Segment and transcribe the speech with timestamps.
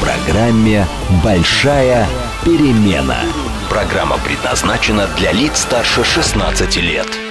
[0.00, 0.86] программе
[1.22, 2.06] «Большая
[2.44, 3.18] перемена».
[3.68, 7.27] Программа предназначена для лиц старше 16 лет.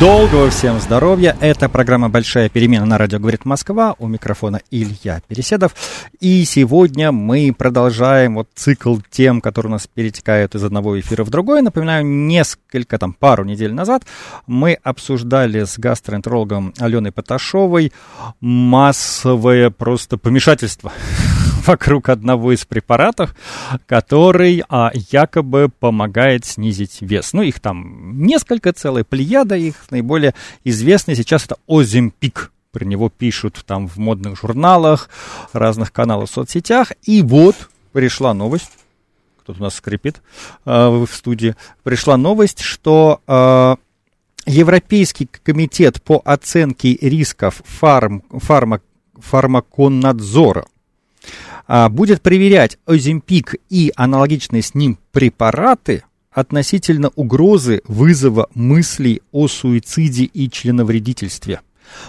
[0.00, 1.36] Долгого всем здоровья.
[1.40, 3.96] Это программа «Большая перемена» на радио «Говорит Москва».
[3.98, 5.74] У микрофона Илья Переседов.
[6.20, 11.30] И сегодня мы продолжаем вот цикл тем, которые у нас перетекают из одного эфира в
[11.30, 11.62] другой.
[11.62, 14.04] Напоминаю, несколько, там, пару недель назад
[14.46, 17.92] мы обсуждали с гастроэнтерологом Аленой Поташовой
[18.40, 20.92] массовое просто помешательство
[21.68, 23.36] вокруг одного из препаратов,
[23.86, 27.34] который а, якобы помогает снизить вес.
[27.34, 29.76] Ну, их там несколько, целая плеяда их.
[29.90, 32.50] Наиболее известный сейчас это Озимпик.
[32.72, 35.10] Про него пишут там в модных журналах,
[35.52, 36.92] разных каналах соцсетях.
[37.02, 37.54] И вот
[37.92, 38.70] пришла новость,
[39.42, 40.22] кто-то у нас скрипит
[40.64, 43.76] э, в студии, пришла новость, что э,
[44.46, 48.80] Европейский комитет по оценке рисков фарм, фарма,
[49.18, 50.77] фармаконадзора– а,
[51.90, 60.50] будет проверять Озимпик и аналогичные с ним препараты относительно угрозы вызова мыслей о суициде и
[60.50, 61.60] членовредительстве.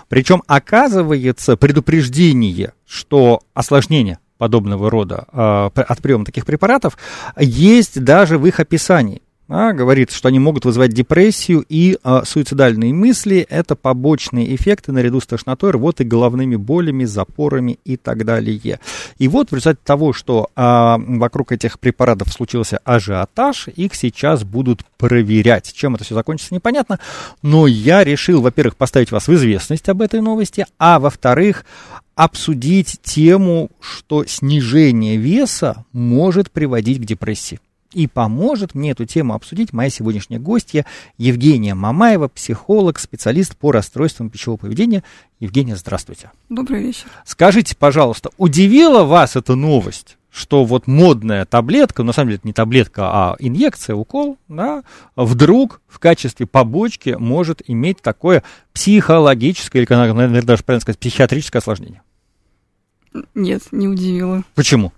[0.07, 6.97] Причем оказывается предупреждение, что осложнение подобного рода э, от приема таких препаратов
[7.37, 12.93] есть даже в их описании а, говорит, что они могут вызывать депрессию и а, суицидальные
[12.93, 13.45] мысли.
[13.49, 18.79] Это побочные эффекты наряду с тошнотой, рвотой, головными болями, запорами и так далее.
[19.17, 24.85] И вот в результате того, что а, вокруг этих препаратов случился ажиотаж, их сейчас будут
[24.97, 25.73] проверять.
[25.73, 26.99] Чем это все закончится, непонятно.
[27.41, 31.65] Но я решил, во-первых, поставить вас в известность об этой новости, а во-вторых,
[32.13, 37.59] обсудить тему, что снижение веса может приводить к депрессии.
[37.93, 40.85] И поможет мне эту тему обсудить моя сегодняшняя гостья
[41.17, 45.03] Евгения Мамаева, психолог, специалист по расстройствам пищевого поведения.
[45.39, 46.31] Евгения, здравствуйте.
[46.49, 47.05] Добрый вечер.
[47.25, 50.17] Скажите, пожалуйста, удивила вас эта новость?
[50.31, 54.83] что вот модная таблетка, на самом деле это не таблетка, а инъекция, укол, да,
[55.15, 62.03] вдруг в качестве побочки может иметь такое психологическое, или, наверное, даже правильно сказать, психиатрическое осложнение?
[63.33, 64.43] Нет, не удивила.
[64.53, 64.93] Почему?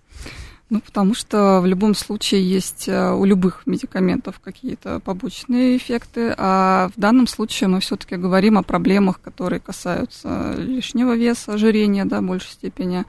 [0.72, 6.90] Ну, потому что в любом случае есть э, у любых медикаментов какие-то побочные эффекты, а
[6.96, 12.24] в данном случае мы все-таки говорим о проблемах, которые касаются лишнего веса, ожирения, да, в
[12.24, 13.04] большей степени,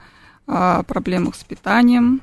[0.45, 2.19] о проблемах с питанием.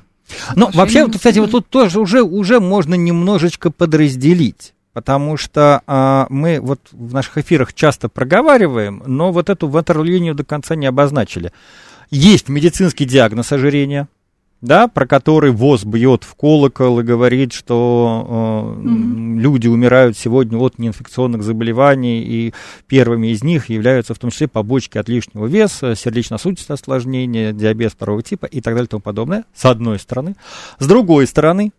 [0.55, 4.75] Ну, вообще, вот, кстати, вот тут тоже уже, уже можно немножечко подразделить.
[4.93, 10.43] Потому что а, мы вот в наших эфирах часто проговариваем, но вот эту ватерлинию до
[10.43, 11.51] конца не обозначили.
[12.11, 14.07] Есть медицинский диагноз ожирения–
[14.61, 19.39] да, про который ВОЗ бьет в колокол и говорит, что э, mm-hmm.
[19.39, 22.53] люди умирают сегодня от неинфекционных заболеваний, и
[22.87, 28.21] первыми из них являются в том числе побочки от лишнего веса, сердечно-сосудистые осложнения, диабет второго
[28.21, 30.35] типа и так далее и тому подобное, с одной стороны.
[30.77, 31.71] С другой стороны,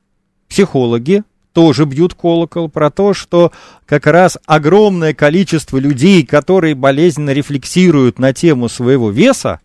[0.48, 1.22] психологи
[1.52, 3.52] тоже бьют колокол про то, что
[3.86, 9.60] как раз огромное количество людей, которые болезненно рефлексируют на тему своего веса,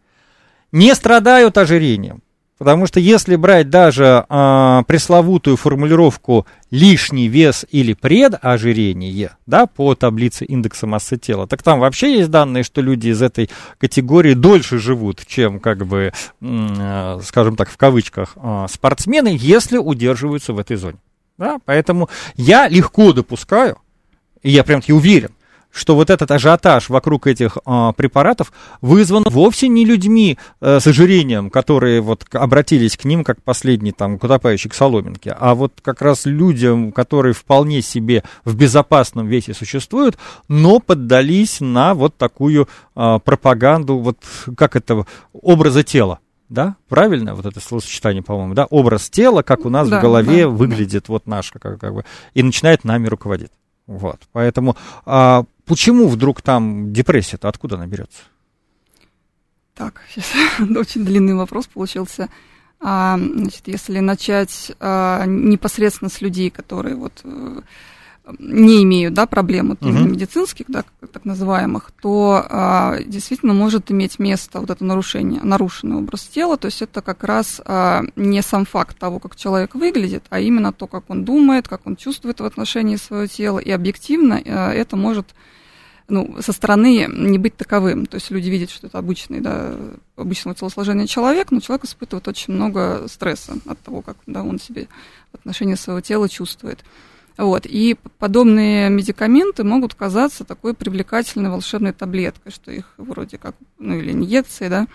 [0.71, 2.21] не страдают ожирением.
[2.57, 10.43] Потому что если брать даже а, пресловутую формулировку лишний вес или предожирение, да, по таблице
[10.43, 15.23] индекса массы тела, так там вообще есть данные, что люди из этой категории дольше живут,
[15.27, 20.97] чем, как бы, м, скажем так, в кавычках, а, спортсмены, если удерживаются в этой зоне.
[21.37, 21.59] Да?
[21.65, 23.77] Поэтому я легко допускаю,
[24.41, 25.29] и я прям-таки уверен,
[25.71, 28.51] что вот этот ажиотаж вокруг этих э, препаратов
[28.81, 34.15] вызван вовсе не людьми э, с ожирением, которые вот обратились к ним как последний там
[34.15, 40.17] утопающий к соломинке, а вот как раз людям, которые вполне себе в безопасном весе существуют,
[40.47, 44.17] но поддались на вот такую э, пропаганду, вот
[44.55, 46.19] как это, образа тела
[46.49, 50.43] да, правильно вот это словосочетание, по-моему, да, образ тела, как у нас да, в голове
[50.43, 51.13] да, выглядит да.
[51.13, 53.51] вот наш, как, как бы, и начинает нами руководить.
[53.85, 54.75] Вот, поэтому
[55.05, 58.21] а, почему вдруг там депрессия-то откуда она берется?
[59.75, 60.25] Так, сейчас
[60.59, 62.29] очень длинный вопрос получился.
[62.79, 67.23] А, значит, если начать а, непосредственно с людей, которые вот
[68.39, 70.09] не имеют да, проблем вот, uh-huh.
[70.09, 76.23] медицинских, да, так называемых, то а, действительно может иметь место вот это нарушение, нарушенный образ
[76.23, 76.57] тела.
[76.57, 80.73] То есть это как раз а, не сам факт того, как человек выглядит, а именно
[80.73, 83.59] то, как он думает, как он чувствует в отношении своего тела.
[83.59, 85.27] И объективно а, это может
[86.09, 88.05] ну, со стороны не быть таковым.
[88.05, 89.75] То есть люди видят, что это обычный, да,
[90.15, 94.87] обычного телосложения человек, но человек испытывает очень много стресса от того, как да, он себе
[95.31, 96.83] в отношении своего тела чувствует.
[97.37, 97.65] Вот.
[97.65, 104.11] И подобные медикаменты могут казаться такой привлекательной волшебной таблеткой, что их вроде как, ну или
[104.11, 104.87] инъекции, да,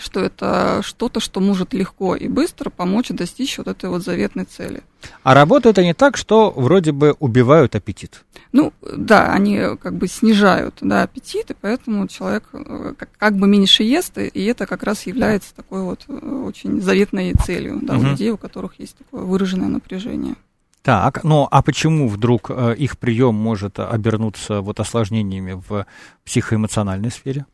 [0.00, 4.82] что это что-то, что может легко и быстро помочь достичь вот этой вот заветной цели.
[5.22, 8.24] А работают они так, что вроде бы убивают аппетит.
[8.52, 13.46] Ну, да, они как бы снижают да, аппетит, и поэтому человек э, как, как бы
[13.46, 18.06] меньше ест, и это как раз является такой вот э, очень заветной целью да, угу.
[18.06, 20.36] у людей, у которых есть такое выраженное напряжение.
[20.84, 25.86] Так, ну а почему вдруг э, их прием может обернуться вот осложнениями в
[26.26, 27.46] психоэмоциональной сфере?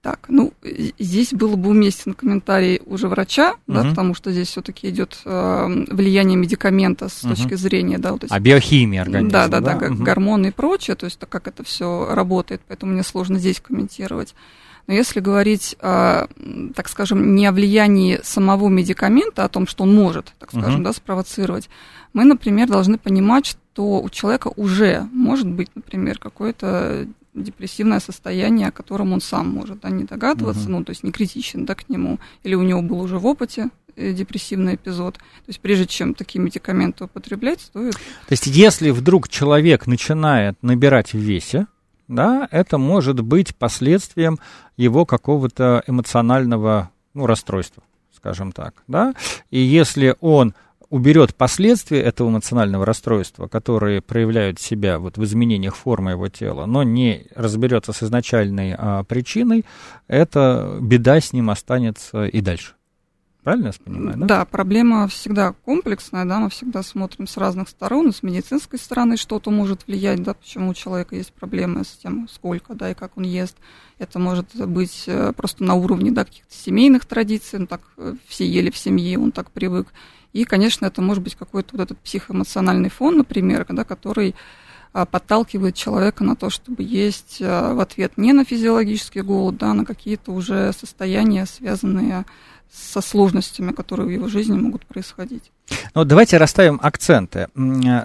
[0.00, 0.52] Так, ну,
[0.98, 3.74] здесь было бы уместен комментарий уже врача, угу.
[3.74, 7.34] да, потому что здесь все-таки идет э, влияние медикамента с угу.
[7.34, 9.32] точки зрения, да, вот эти, А биохимия организма.
[9.32, 10.04] Да, да, да, да угу.
[10.04, 14.36] гормоны и прочее, то есть как это все работает, поэтому мне сложно здесь комментировать.
[14.86, 16.26] Но если говорить, э,
[16.76, 20.76] так скажем, не о влиянии самого медикамента, а о том, что он может, так скажем,
[20.76, 20.84] угу.
[20.84, 21.68] да, спровоцировать,
[22.12, 27.06] мы, например, должны понимать, что у человека уже может быть, например, какое-то
[27.42, 30.72] депрессивное состояние, о котором он сам может да, не догадываться, угу.
[30.72, 33.70] ну, то есть не критичен да, к нему, или у него был уже в опыте
[33.96, 35.14] э, депрессивный эпизод.
[35.14, 37.94] То есть прежде чем такие медикаменты употреблять, стоит...
[37.94, 41.66] То есть если вдруг человек начинает набирать в весе,
[42.08, 44.38] да, это может быть последствием
[44.76, 47.82] его какого-то эмоционального ну, расстройства,
[48.16, 49.14] скажем так, да,
[49.50, 50.54] и если он
[50.90, 56.82] уберет последствия этого эмоционального расстройства, которые проявляют себя вот в изменениях формы его тела, но
[56.82, 59.64] не разберется с изначальной а, причиной,
[60.06, 62.74] эта беда с ним останется и дальше.
[63.44, 64.18] Правильно я понимаю?
[64.18, 64.26] Да?
[64.26, 69.50] да, проблема всегда комплексная, да, мы всегда смотрим с разных сторон, с медицинской стороны что-то
[69.50, 73.22] может влиять, да, почему у человека есть проблемы с тем, сколько, да, и как он
[73.22, 73.56] ест.
[73.98, 78.46] Это может быть э, просто на уровне, да, каких-то семейных традиций, ну, так э, все
[78.46, 79.88] ели в семье, он так привык.
[80.38, 84.36] И, конечно, это может быть какой-то вот этот психоэмоциональный фон, например, да, который
[84.92, 89.72] а, подталкивает человека на то, чтобы есть а, в ответ не на физиологический голод, да,
[89.72, 92.24] а на какие-то уже состояния, связанные
[92.72, 95.50] со сложностями, которые в его жизни могут происходить.
[95.96, 97.48] Ну, давайте расставим акценты.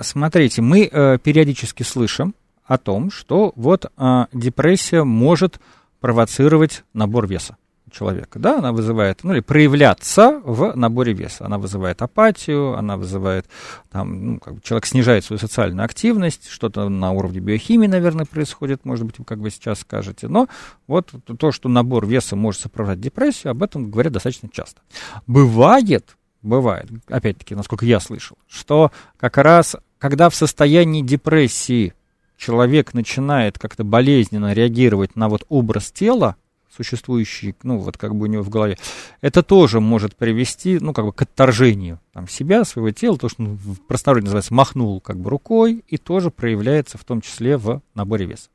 [0.02, 2.34] Смотрите, мы э, периодически слышим
[2.66, 3.92] о том, что вот
[4.32, 5.60] депрессия может
[6.00, 7.58] провоцировать набор веса
[7.94, 11.46] человека, да, она вызывает, ну или проявляться в наборе веса.
[11.46, 13.46] Она вызывает апатию, она вызывает,
[13.92, 18.84] там, ну, как бы человек снижает свою социальную активность, что-то на уровне биохимии, наверное, происходит,
[18.84, 20.28] может быть, как вы сейчас скажете.
[20.28, 20.48] Но
[20.88, 24.82] вот то, что набор веса может сопровождать депрессию, об этом говорят достаточно часто.
[25.28, 31.94] Бывает, бывает, опять-таки, насколько я слышал, что как раз, когда в состоянии депрессии
[32.38, 36.36] человек начинает как-то болезненно реагировать на вот образ тела,
[36.76, 38.78] существующий, ну, вот как бы у него в голове,
[39.22, 43.44] это тоже может привести, ну, как бы к отторжению там, себя, своего тела, то, что
[43.44, 47.82] ну, в простонародье называется махнул как бы рукой, и тоже проявляется в том числе в
[47.96, 48.50] наборе веса.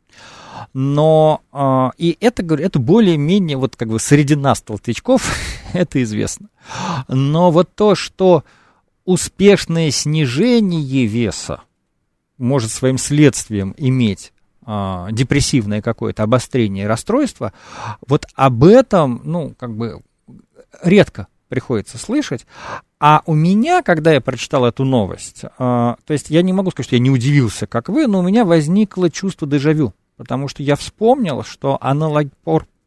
[0.72, 4.62] Но, э, и это, говорю, это более-менее, вот как бы среди нас,
[5.72, 6.48] это известно.
[7.08, 8.44] Но вот то, что
[9.04, 11.62] успешное снижение веса
[12.36, 14.32] может своим следствием иметь
[14.70, 17.54] а, депрессивное какое-то обострение расстройства,
[18.06, 20.02] вот об этом, ну, как бы
[20.82, 22.46] редко приходится слышать.
[23.00, 26.88] А у меня, когда я прочитал эту новость, а, то есть я не могу сказать,
[26.88, 30.76] что я не удивился, как вы, но у меня возникло чувство дежавю, потому что я
[30.76, 32.26] вспомнил, что аналог,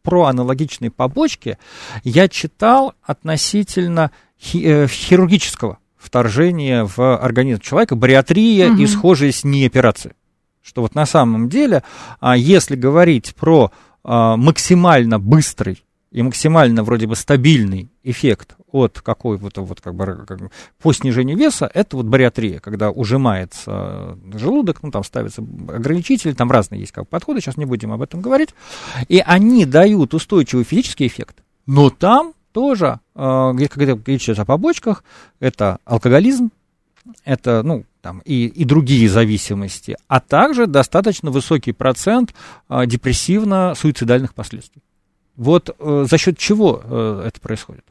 [0.04, 1.58] про аналогичные побочки
[2.04, 8.82] я читал относительно хи, э, хирургического вторжения в организм человека, бариатрия угу.
[8.84, 10.14] и схожие с ней операции
[10.64, 11.84] что вот на самом деле,
[12.20, 13.72] а, если говорить про
[14.04, 20.52] а, максимально быстрый и максимально вроде бы стабильный эффект от какой-то вот как бы
[20.82, 26.82] по снижению веса, это вот бариатрия, когда ужимается желудок, ну там ставится ограничитель, там разные
[26.82, 28.50] есть как подходы, сейчас не будем об этом говорить,
[29.08, 35.04] и они дают устойчивый физический эффект, но там тоже, а, когда речь идет о побочках,
[35.40, 36.52] это алкоголизм,
[37.24, 42.34] это, ну, там, и, и другие зависимости, а также достаточно высокий процент
[42.68, 44.82] а, депрессивно-суицидальных последствий.
[45.36, 47.86] Вот э, за счет чего э, это происходит?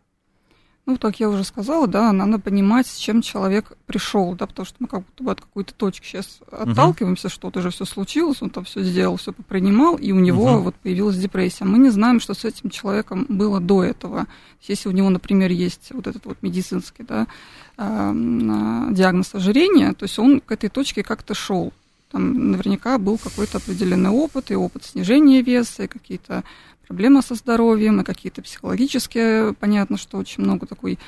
[0.86, 4.76] Ну, так я уже сказала, да, надо понимать, с чем человек пришел, да, потому что
[4.80, 7.32] мы как будто бы от какой-то точки сейчас отталкиваемся, uh-huh.
[7.32, 10.62] что-то же все случилось, он там все сделал, все попринимал, и у него uh-huh.
[10.62, 11.64] вот появилась депрессия.
[11.64, 14.26] Мы не знаем, что с этим человеком было до этого.
[14.62, 17.28] Если у него, например, есть вот этот вот медицинский, да,
[17.80, 21.72] диагноз ожирения, то есть он к этой точке как-то шел.
[22.10, 26.44] Там наверняка был какой-то определенный опыт, и опыт снижения веса, и какие-то
[26.86, 30.98] проблемы со здоровьем, и какие-то психологические, понятно, что очень много такой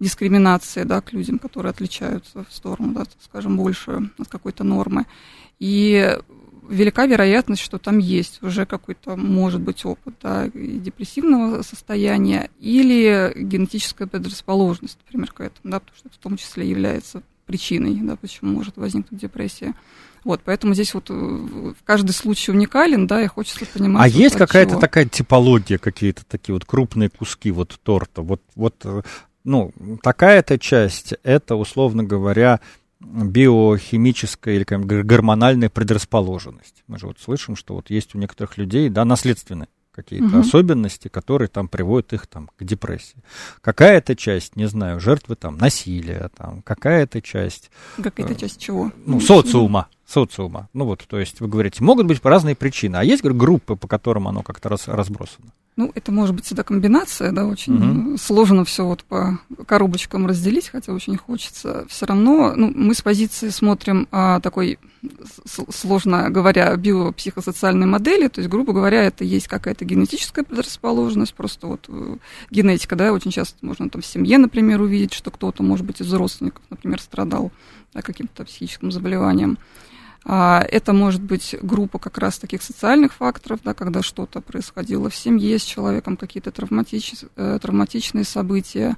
[0.00, 5.06] дискриминации, да, к людям, которые отличаются в сторону, да, скажем, больше от какой-то нормы.
[5.58, 6.18] И
[6.68, 14.06] велика вероятность, что там есть уже какой-то, может быть, опыт да, депрессивного состояния или генетическая
[14.06, 18.52] предрасположенность, например, к этому, да, потому что это в том числе является причиной, да, почему
[18.52, 19.74] может возникнуть депрессия.
[20.24, 24.10] Вот, поэтому здесь вот э, каждый случай уникален, да, и хочется понимать.
[24.10, 28.74] А вот есть какая-то такая типология, какие-то такие вот крупные куски вот торта, вот, вот,
[28.84, 29.02] э,
[29.44, 32.58] ну, такая-то часть, это, условно говоря,
[33.00, 36.82] биохимическая или как, гормональная предрасположенность.
[36.86, 40.38] Мы же вот слышим, что вот есть у некоторых людей, да, наследственные какие-то угу.
[40.40, 43.16] особенности, которые там приводят их там к депрессии.
[43.62, 47.70] Какая-то часть, не знаю, жертвы там насилия, там какая-то часть.
[47.96, 48.92] Какая-то э, часть чего?
[49.06, 50.68] Ну, социума, социума.
[50.74, 54.28] Ну вот, то есть вы говорите, могут быть разные причины, а есть группы, по которым
[54.28, 55.48] оно как-то раз, разбросано.
[55.76, 58.16] Ну, это может быть всегда комбинация, да, очень угу.
[58.16, 61.84] сложно все вот по коробочкам разделить, хотя очень хочется.
[61.90, 64.78] Все равно, ну, мы с позиции смотрим а, такой,
[65.44, 71.84] сложно говоря, биопсихосоциальной модели, то есть, грубо говоря, это есть какая-то генетическая предрасположенность, просто вот
[71.88, 72.16] э,
[72.50, 76.10] генетика, да, очень часто можно там в семье, например, увидеть, что кто-то, может быть, из
[76.10, 77.52] родственников, например, страдал
[77.92, 79.58] да, каким-то психическим заболеванием.
[80.28, 85.14] А, это может быть группа как раз таких социальных факторов, да, когда что-то происходило в
[85.14, 88.96] семье с человеком, какие-то э, травматичные события,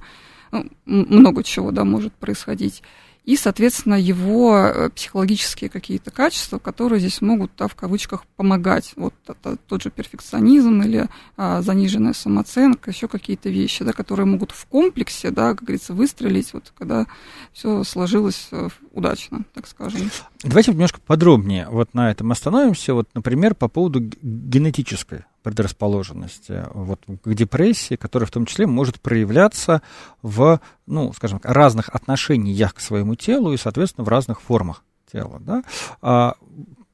[0.51, 2.81] ну, много чего да, может происходить
[3.25, 8.93] и, соответственно, его э, психологические какие-то качества, которые здесь могут, да, в кавычках, помогать.
[8.95, 11.07] Вот это, тот же перфекционизм или
[11.37, 16.53] а, заниженная самооценка, еще какие-то вещи, да, которые могут в комплексе, да, как говорится, выстрелить,
[16.53, 17.05] вот когда
[17.53, 20.09] все сложилось э, удачно, так скажем.
[20.43, 22.93] Давайте немножко подробнее вот на этом остановимся.
[22.93, 29.81] Вот, например, по поводу генетической предрасположенности вот, к депрессии, которая в том числе может проявляться
[30.21, 35.39] в, ну, скажем разных отношениях к своему телу и, соответственно, в разных формах тела.
[35.39, 35.63] Да?
[36.01, 36.35] А,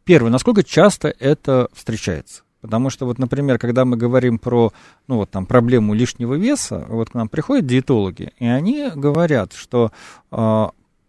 [0.04, 2.44] первое, насколько часто это встречается?
[2.62, 4.74] Потому что, вот, например, когда мы говорим про
[5.08, 9.92] ну, вот, там, проблему лишнего веса, вот к нам приходят диетологи, и они говорят, что
[10.32, 10.66] э,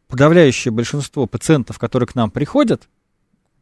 [0.07, 2.89] подавляющее большинство пациентов, которые к нам приходят,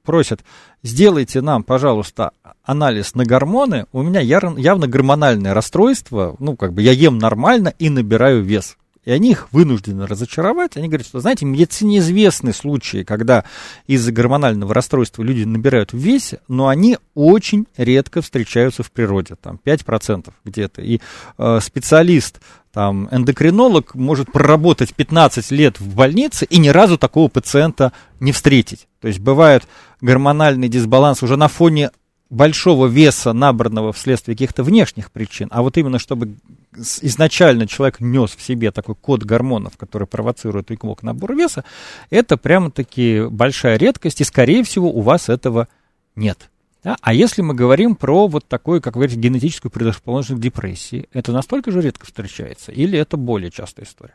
[0.05, 0.45] просят,
[0.85, 2.31] сделайте нам, пожалуйста,
[2.63, 7.91] анализ на гормоны, у меня явно гормональное расстройство, ну, как бы я ем нормально и
[7.91, 8.77] набираю вес.
[9.05, 10.77] И они их вынуждены разочаровать.
[10.77, 13.45] Они говорят, что, знаете, в медицине известны случаи, когда
[13.87, 19.61] из-за гормонального расстройства люди набирают в весе, но они очень редко встречаются в природе, там
[19.65, 20.83] 5% где-то.
[20.83, 21.01] И
[21.39, 22.41] э, специалист
[22.73, 28.89] там, эндокринолог может проработать 15 лет в больнице и ни разу такого пациента не встретить.
[29.01, 29.65] То есть бывает
[30.01, 31.91] гормональный дисбаланс уже на фоне
[32.31, 36.35] большого веса, набранного вследствие каких-то внешних причин, а вот именно чтобы
[36.77, 41.65] изначально человек нес в себе такой код гормонов, который провоцирует к набору веса,
[42.11, 45.69] это прямо-таки большая редкость, и, скорее всего, у вас этого
[46.17, 46.51] нет.
[46.83, 46.97] Да?
[47.01, 51.33] А если мы говорим про вот такую, как вы говорите, генетическую предрасположенность к депрессии, это
[51.33, 54.15] настолько же редко встречается или это более частая история?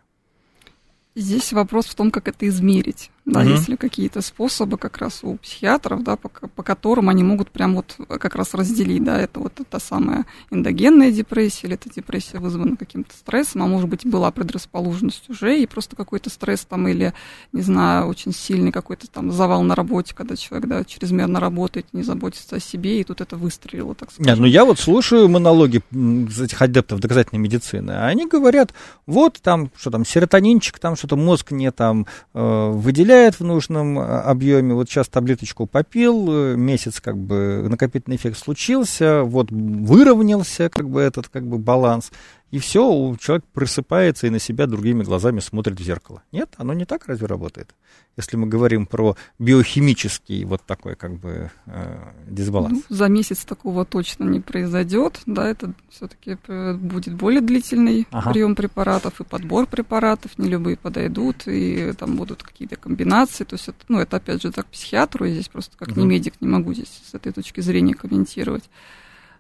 [1.16, 3.10] Здесь вопрос в том, как это измерить.
[3.30, 3.50] Да, угу.
[3.50, 7.76] есть ли какие-то способы как раз у психиатров, да, по, по которым они могут прям
[7.76, 12.76] вот как раз разделить, да, это вот та самая эндогенная депрессия, или это депрессия вызвана
[12.76, 17.14] каким-то стрессом, а может быть была предрасположенность уже, и просто какой-то стресс там, или,
[17.52, 22.02] не знаю, очень сильный какой-то там завал на работе, когда человек, да, чрезмерно работает, не
[22.02, 24.28] заботится о себе, и тут это выстрелило, так сказать.
[24.28, 28.74] Нет, ну я вот слушаю монологи этих адептов доказательной медицины, а они говорят,
[29.06, 34.00] вот там, что там, серотонинчик, там что-то мозг не там э, выделяет, потребляет в нужном
[34.00, 34.74] а, объеме.
[34.74, 41.02] Вот сейчас таблеточку попил, э, месяц как бы накопительный эффект случился, вот выровнялся как бы
[41.02, 42.12] этот как бы баланс.
[42.52, 46.24] И все, человек просыпается и на себя другими глазами смотрит в зеркало.
[46.32, 47.76] Нет, оно не так разве работает?
[48.18, 52.84] Если мы говорим про биохимический вот такой как бы э, дисбаланс.
[52.90, 55.22] Ну, за месяц такого точно не произойдет.
[55.28, 58.32] Да, это все-таки э, будет более длительный ага.
[58.32, 60.38] прием препаратов и подбор препаратов.
[60.40, 63.44] Не любые подойдут, и там будут какие-то комбинации.
[63.44, 66.02] То есть, это, ну, это опять же так психиатру, и здесь просто как угу.
[66.02, 68.70] не медик не могу здесь с этой точки зрения комментировать.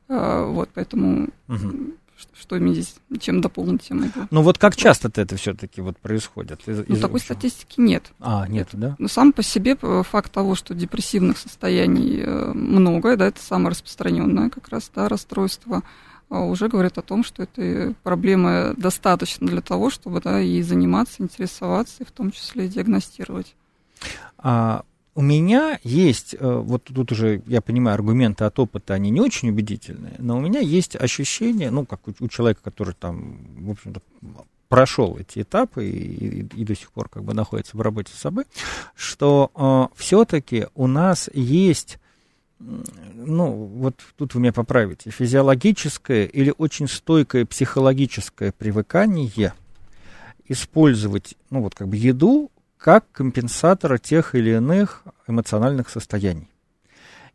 [0.08, 1.96] А, вот, поэтому угу
[2.34, 4.28] что мне здесь, чем дополнить могу.
[4.32, 6.68] Ну вот как часто это все-таки вот происходит?
[6.68, 7.34] Из, ну, из такой общего?
[7.34, 8.12] статистики нет.
[8.20, 8.96] А, нет, да?
[9.00, 14.50] Ну, сам по себе факт того, что депрессивных состояний э, много, да, это самое распространенное
[14.50, 15.84] как раз, да, расстройство,
[16.30, 21.24] а уже говорит о том, что этой проблемы достаточно для того, чтобы, да, и заниматься,
[21.24, 23.56] интересоваться, и в том числе и диагностировать.
[24.38, 24.84] А,
[25.20, 29.50] у меня есть, э, вот тут уже, я понимаю, аргументы от опыта, они не очень
[29.50, 34.02] убедительные, но у меня есть ощущение, ну, как у, человека, который там, в общем-то,
[34.70, 38.18] прошел эти этапы и, и, и до сих пор как бы находится в работе с
[38.18, 38.46] собой,
[38.96, 42.00] что э, все-таки у нас есть,
[42.60, 49.54] ну, вот тут вы меня поправите, физиологическое или очень стойкое психологическое привыкание
[50.48, 52.50] использовать, ну, вот как бы еду
[52.80, 56.50] как компенсатора тех или иных эмоциональных состояний.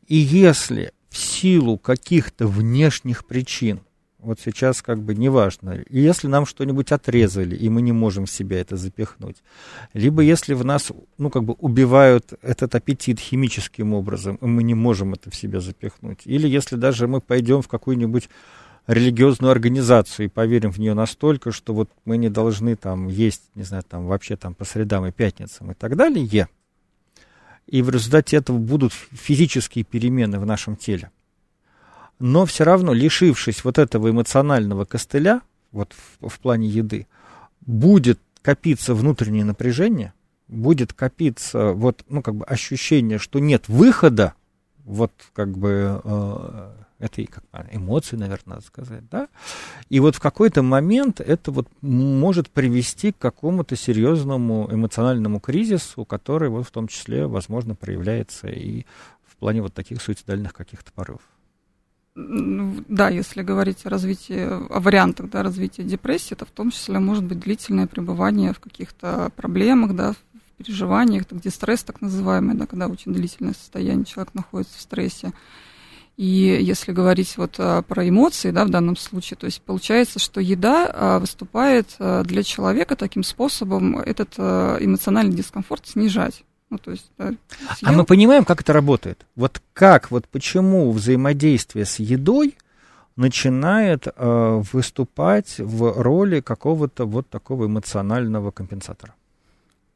[0.07, 3.81] И если в силу каких-то внешних причин,
[4.19, 8.59] вот сейчас как бы неважно, если нам что-нибудь отрезали, и мы не можем в себя
[8.59, 9.37] это запихнуть,
[9.93, 14.75] либо если в нас, ну, как бы убивают этот аппетит химическим образом, и мы не
[14.75, 18.31] можем это в себя запихнуть, или если даже мы пойдем в какую-нибудь
[18.87, 23.63] религиозную организацию и поверим в нее настолько, что вот мы не должны там есть, не
[23.63, 26.49] знаю, там вообще там по средам и пятницам и так далее,
[27.67, 31.11] и в результате этого будут физические перемены в нашем теле.
[32.19, 35.41] Но все равно, лишившись вот этого эмоционального костыля,
[35.73, 37.07] вот в, в плане еды,
[37.63, 40.13] будет копиться внутреннее напряжение,
[40.47, 44.35] будет копиться вот, ну, как бы ощущение, что нет выхода,
[44.85, 46.71] вот, как бы, э,
[47.05, 49.29] это как эмоции, наверное, надо сказать, да,
[49.89, 56.49] и вот в какой-то момент это вот может привести к какому-то серьезному эмоциональному кризису, который
[56.49, 58.85] вот в том числе, возможно, проявляется и
[59.27, 61.23] в плане вот таких суицидальных каких-то порывов.
[62.17, 67.25] Да, если говорить о развитии, о вариантах да, развития депрессии, то в том числе может
[67.25, 70.17] быть длительное пребывание в каких-то проблемах, да, в
[70.57, 75.33] переживаниях, где стресс так называемый, да, когда очень длительное состояние человек находится в стрессе.
[76.17, 80.41] И если говорить вот а, про эмоции, да, в данном случае, то есть получается, что
[80.41, 86.45] еда а, выступает а, для человека таким способом этот эмоциональный дискомфорт снижать.
[86.71, 87.33] Ну, то есть, да,
[87.77, 87.91] съел...
[87.91, 89.27] А мы понимаем, как это работает?
[89.37, 92.57] Вот как, вот почему взаимодействие с едой
[93.17, 99.15] начинает э, выступать в роли какого-то вот такого эмоционального компенсатора?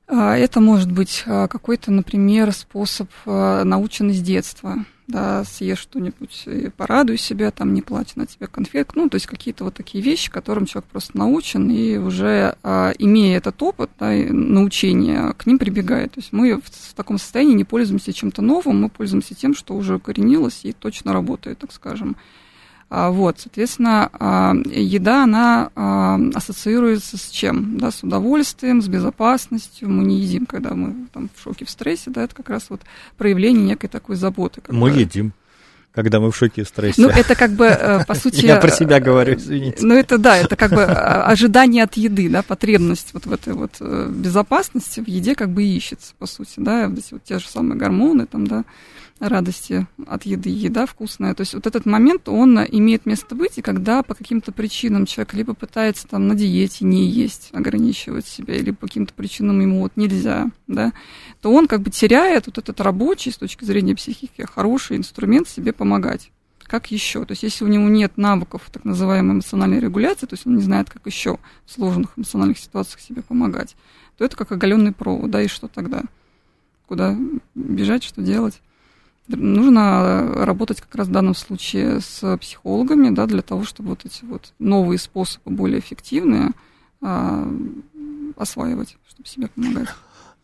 [0.09, 7.51] Это может быть какой-то, например, способ, наученный с детства да, съешь что-нибудь и порадуй себя,
[7.51, 10.89] там, не платя на тебе конфет, ну, то есть какие-то вот такие вещи, которым человек
[10.91, 16.13] просто научен, и уже а, имея этот опыт, да, научения, к ним прибегает.
[16.13, 19.75] То есть мы в, в таком состоянии не пользуемся чем-то новым, мы пользуемся тем, что
[19.75, 22.17] уже укоренилось и точно работает, так скажем.
[22.91, 27.77] А, вот, соответственно, а, еда, она а, ассоциируется с чем?
[27.79, 29.91] Да, с удовольствием, с безопасностью.
[29.91, 32.81] Мы не едим, когда мы там в шоке, в стрессе, да, это как раз вот
[33.19, 34.63] проявление некой такой заботы.
[34.69, 35.33] Мы едим
[35.95, 37.03] когда мы в шоке и стрессе.
[37.03, 38.45] Ну, это как бы, э, по сути...
[38.47, 39.85] Я про себя говорю, извините.
[39.85, 43.73] Ну, это да, это как бы ожидание от еды, да, потребность вот в этой вот
[43.81, 47.49] э, безопасности в еде как бы ищется, по сути, да, вот эти вот те же
[47.49, 48.65] самые гормоны там, да,
[49.21, 51.35] радости от еды, еда вкусная.
[51.35, 55.35] То есть вот этот момент, он имеет место быть, и когда по каким-то причинам человек
[55.35, 59.93] либо пытается там на диете не есть, ограничивать себя, или по каким-то причинам ему вот
[59.97, 60.93] нельзя, да,
[61.41, 65.73] то он как бы теряет вот этот рабочий, с точки зрения психики, хороший инструмент себе
[65.73, 66.31] помогать.
[66.63, 67.25] Как еще?
[67.25, 70.63] То есть если у него нет навыков так называемой эмоциональной регуляции, то есть он не
[70.63, 73.75] знает, как еще в сложных эмоциональных ситуациях себе помогать,
[74.19, 76.03] то это как оголенный провод, да, и что тогда?
[76.87, 77.17] Куда
[77.55, 78.61] бежать, что делать?
[79.29, 84.25] Нужно работать как раз в данном случае с психологами, да, для того, чтобы вот эти
[84.25, 86.53] вот новые способы, более эффективные,
[87.01, 87.47] а,
[88.37, 89.89] осваивать, чтобы себе помогать.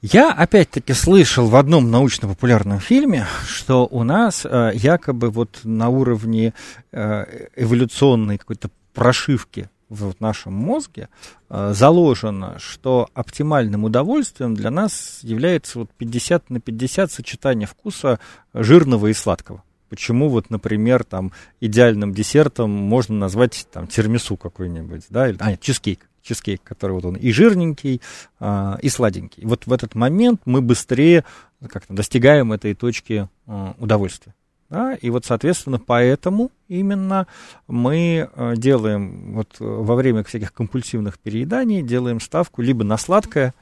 [0.03, 6.53] Я опять-таки слышал в одном научно-популярном фильме, что у нас э, якобы вот на уровне
[6.93, 11.09] э, эволюционной какой-то прошивки в нашем мозге
[11.49, 18.19] э, заложено, что оптимальным удовольствием для нас является вот 50 на 50 сочетание вкуса
[18.53, 19.63] жирного и сладкого.
[19.89, 25.61] Почему вот, например, там идеальным десертом можно назвать там тирмису какой-нибудь, да, или, а, нет,
[25.61, 28.01] чизкейк, чизкейк, который вот он и жирненький,
[28.41, 29.45] а, и сладенький.
[29.47, 31.25] Вот в этот момент мы быстрее
[31.69, 34.35] как-то достигаем этой точки а, удовольствия.
[34.71, 34.95] Да?
[34.95, 37.27] И вот, соответственно, поэтому именно
[37.69, 43.55] мы э, делаем вот э, во время всяких компульсивных перееданий, делаем ставку либо на сладкое,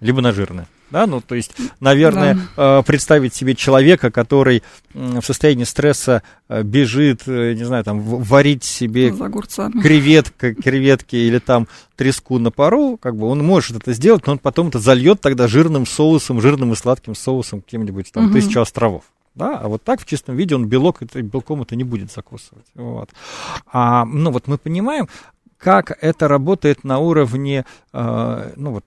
[0.00, 0.68] либо на жирное.
[0.90, 2.80] Да, ну, то есть, наверное, да.
[2.80, 4.62] Э, представить себе человека, который
[4.92, 12.50] в состоянии стресса бежит, не знаю, там, варить себе креветка, креветки или там треску на
[12.50, 16.42] пару, как бы он может это сделать, но он потом это зальет тогда жирным соусом,
[16.42, 18.34] жирным и сладким соусом каким-нибудь там угу.
[18.34, 19.04] тысячу островов.
[19.34, 22.66] Да, а вот так в чистом виде он белок, это, белком это не будет закусывать.
[22.74, 23.10] Вот.
[23.66, 25.08] А, ну вот мы понимаем,
[25.56, 28.84] как это работает на уровне э, ну вот,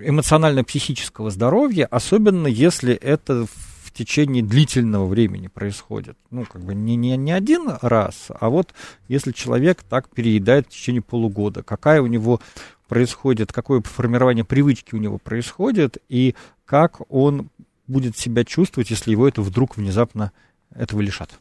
[0.00, 6.16] эмоционально-психического здоровья, особенно если это в течение длительного времени происходит.
[6.30, 8.74] Ну, как бы не, не, не один раз, а вот
[9.08, 12.40] если человек так переедает в течение полугода, какая у него
[12.88, 17.50] происходит, какое формирование привычки у него происходит, и как он
[17.86, 20.32] будет себя чувствовать, если его это вдруг внезапно
[20.74, 21.38] этого лишат.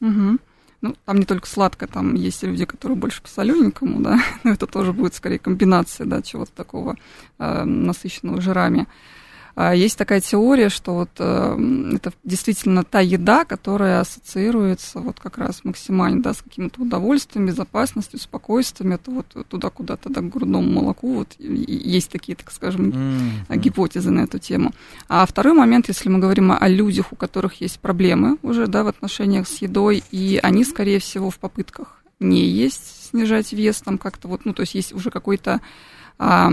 [0.00, 0.38] Угу.
[0.82, 4.66] Ну, там не только сладко, там есть люди, которые больше по солененькому, да, но это
[4.66, 6.96] тоже будет скорее комбинация, да, чего-то такого
[7.38, 8.86] э, насыщенного жирами.
[9.56, 15.64] Есть такая теория, что вот э, это действительно та еда, которая ассоциируется вот как раз
[15.64, 18.92] максимально да, с каким-то удовольствием, безопасностью, спокойствием.
[18.92, 21.14] Это вот туда куда-то, да, к грудному молоку.
[21.14, 22.90] Вот есть такие, так скажем,
[23.48, 23.56] mm-hmm.
[23.56, 24.72] гипотезы на эту тему.
[25.08, 28.88] А второй момент, если мы говорим о людях, у которых есть проблемы уже да, в
[28.88, 34.28] отношениях с едой, и они, скорее всего, в попытках не есть, снижать вес, там как-то
[34.28, 35.60] вот, ну, то есть есть уже какой-то
[36.18, 36.50] а,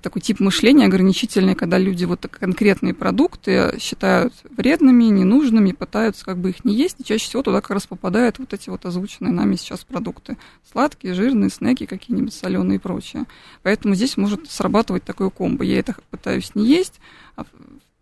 [0.00, 6.50] такой тип мышления ограничительный, когда люди вот конкретные продукты считают вредными, ненужными, пытаются как бы
[6.50, 9.56] их не есть, и чаще всего туда как раз попадают вот эти вот озвученные нами
[9.56, 10.36] сейчас продукты.
[10.70, 13.24] Сладкие, жирные, снеки какие-нибудь соленые и прочее.
[13.64, 15.64] Поэтому здесь может срабатывать такое комбо.
[15.64, 17.00] Я это пытаюсь не есть,
[17.36, 17.44] а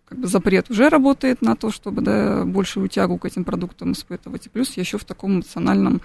[0.04, 4.46] как бы запрет уже работает на то, чтобы да, большую тягу к этим продуктам испытывать.
[4.46, 6.02] И плюс я еще в таком эмоциональном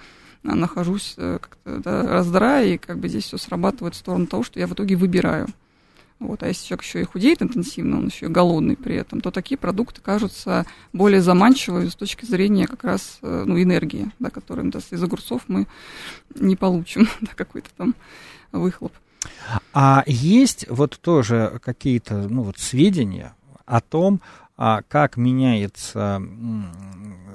[0.54, 4.58] нахожусь э, как-то да, раздрая, и как бы здесь все срабатывает в сторону того, что
[4.60, 5.48] я в итоге выбираю.
[6.18, 9.30] Вот, а если человек еще и худеет интенсивно, он еще и голодный при этом, то
[9.30, 14.70] такие продукты кажутся более заманчивыми с точки зрения как раз э, ну, энергии, да, которую
[14.70, 15.66] да, из огурцов мы
[16.34, 17.94] не получим да, какой-то там
[18.52, 18.92] выхлоп.
[19.74, 23.34] А есть вот тоже какие-то ну, вот сведения
[23.66, 24.20] о том,
[24.56, 26.22] а как меняется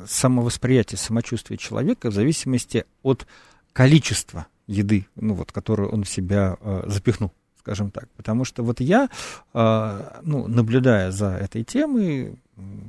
[0.07, 3.27] самовосприятие, самочувствие человека в зависимости от
[3.73, 8.09] количества еды, ну вот, которую он в себя э, запихнул, скажем так.
[8.17, 9.09] Потому что вот я,
[9.53, 12.39] э, ну, наблюдая за этой темой,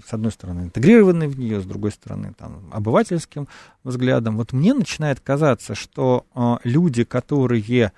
[0.06, 3.48] с одной стороны, интегрированный в нее, с другой стороны, там, обывательским
[3.84, 7.92] взглядом, вот мне начинает казаться, что э, люди, которые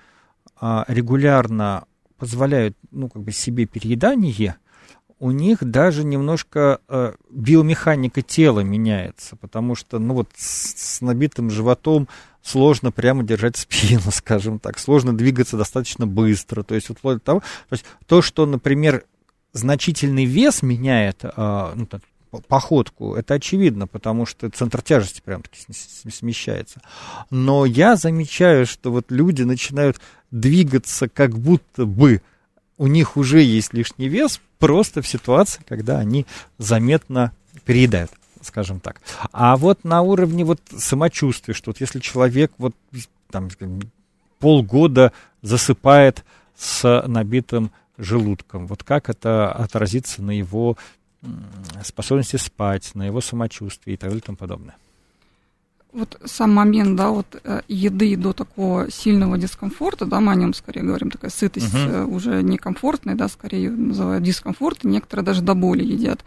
[0.61, 1.85] э, регулярно
[2.19, 4.57] позволяют, ну, как бы себе переедание,
[5.19, 11.51] у них даже немножко э, биомеханика тела меняется, потому что, ну вот, с, с набитым
[11.51, 12.09] животом
[12.43, 17.25] сложно прямо держать спину, скажем так, сложно двигаться достаточно быстро, то есть вот вплоть до
[17.25, 19.05] того, то есть то, что, например,
[19.53, 22.03] значительный вес меняет, э, ну, так,
[22.49, 25.57] походку, это очевидно, потому что центр тяжести прям-таки
[26.11, 26.81] смещается.
[27.31, 30.01] Но я замечаю, что вот люди начинают
[30.31, 32.23] двигаться как будто бы
[32.77, 36.27] у них уже есть лишний вес, просто в ситуации, когда они
[36.59, 37.33] заметно
[37.65, 38.11] переедают
[38.45, 39.01] скажем так.
[39.33, 42.75] А вот на уровне вот самочувствия, что вот если человек вот
[43.31, 43.49] там
[44.39, 46.25] полгода засыпает
[46.57, 50.77] с набитым желудком, вот как это отразится на его
[51.83, 54.77] способности спать, на его самочувствии и так далее и тому подобное
[55.95, 60.53] вот сам момент, да, вот э, еды до такого сильного дискомфорта, да, мы о нем
[60.53, 62.05] скорее говорим, такая сытость uh-huh.
[62.05, 66.25] уже некомфортная, да, скорее называют дискомфорт, и некоторые даже до боли едят.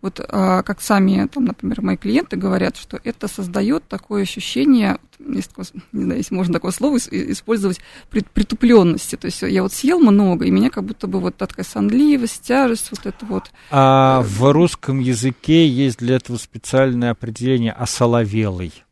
[0.00, 5.50] Вот а, как сами, там, например, мои клиенты говорят, что это создает такое ощущение, если,
[5.90, 9.16] не знаю, если можно такое слово использовать, притупленности.
[9.16, 12.92] То есть я вот съел много, и меня как будто бы вот такая сонливость, тяжесть,
[12.92, 13.50] вот это вот.
[13.72, 18.84] А в русском языке есть для этого специальное определение осоловелый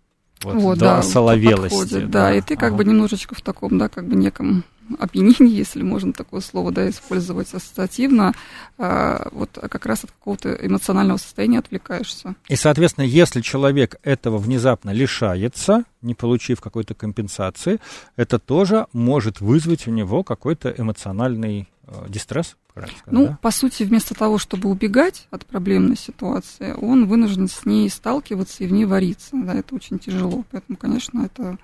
[0.42, 1.76] вот, вот да, соловелости.
[1.76, 2.76] Подходит, да, да, и ты как ага.
[2.76, 4.64] бы немножечко в таком, да, как бы неком
[4.98, 8.34] опьянении, если можно такое слово да, использовать ассоциативно,
[8.78, 12.34] а, вот как раз от какого-то эмоционального состояния отвлекаешься.
[12.48, 17.80] И, соответственно, если человек этого внезапно лишается, не получив какой-то компенсации,
[18.16, 21.68] это тоже может вызвать у него какой-то эмоциональный
[22.08, 23.38] дистресс, сказать, ну, да?
[23.40, 28.66] по сути, вместо того, чтобы убегать от проблемной ситуации, он вынужден с ней сталкиваться и
[28.66, 29.30] в ней вариться.
[29.32, 30.44] Да, это очень тяжело.
[30.50, 31.58] Поэтому, конечно, это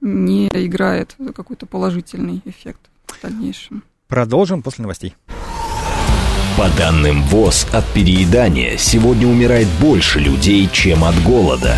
[0.00, 3.82] не играет какой-то положительный эффект в дальнейшем.
[4.08, 5.14] Продолжим после новостей.
[6.56, 11.76] По данным ВОЗ, от переедания сегодня умирает больше людей, чем от голода.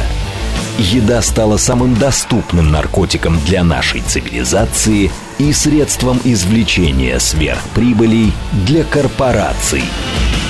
[0.79, 8.33] Еда стала самым доступным наркотиком для нашей цивилизации– и средством извлечения сверхприбылей
[8.67, 9.85] для корпораций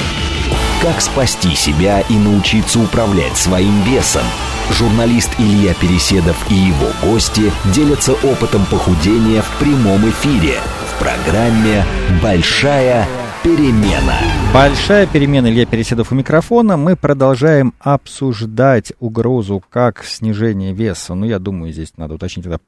[0.83, 4.23] –Как спасти себя и научиться управлять своим весом?
[4.71, 11.85] Журналист Илья Переседов и его гости делятся опытом похудения в прямом эфире в программе
[12.23, 13.09] «Большая
[13.43, 14.19] перемена».
[14.53, 15.49] Большая перемена.
[15.49, 16.77] Илья Переседов у микрофона.
[16.77, 21.15] Мы продолжаем обсуждать угрозу как снижения веса.
[21.15, 22.59] Ну, я думаю, здесь надо уточнить тогда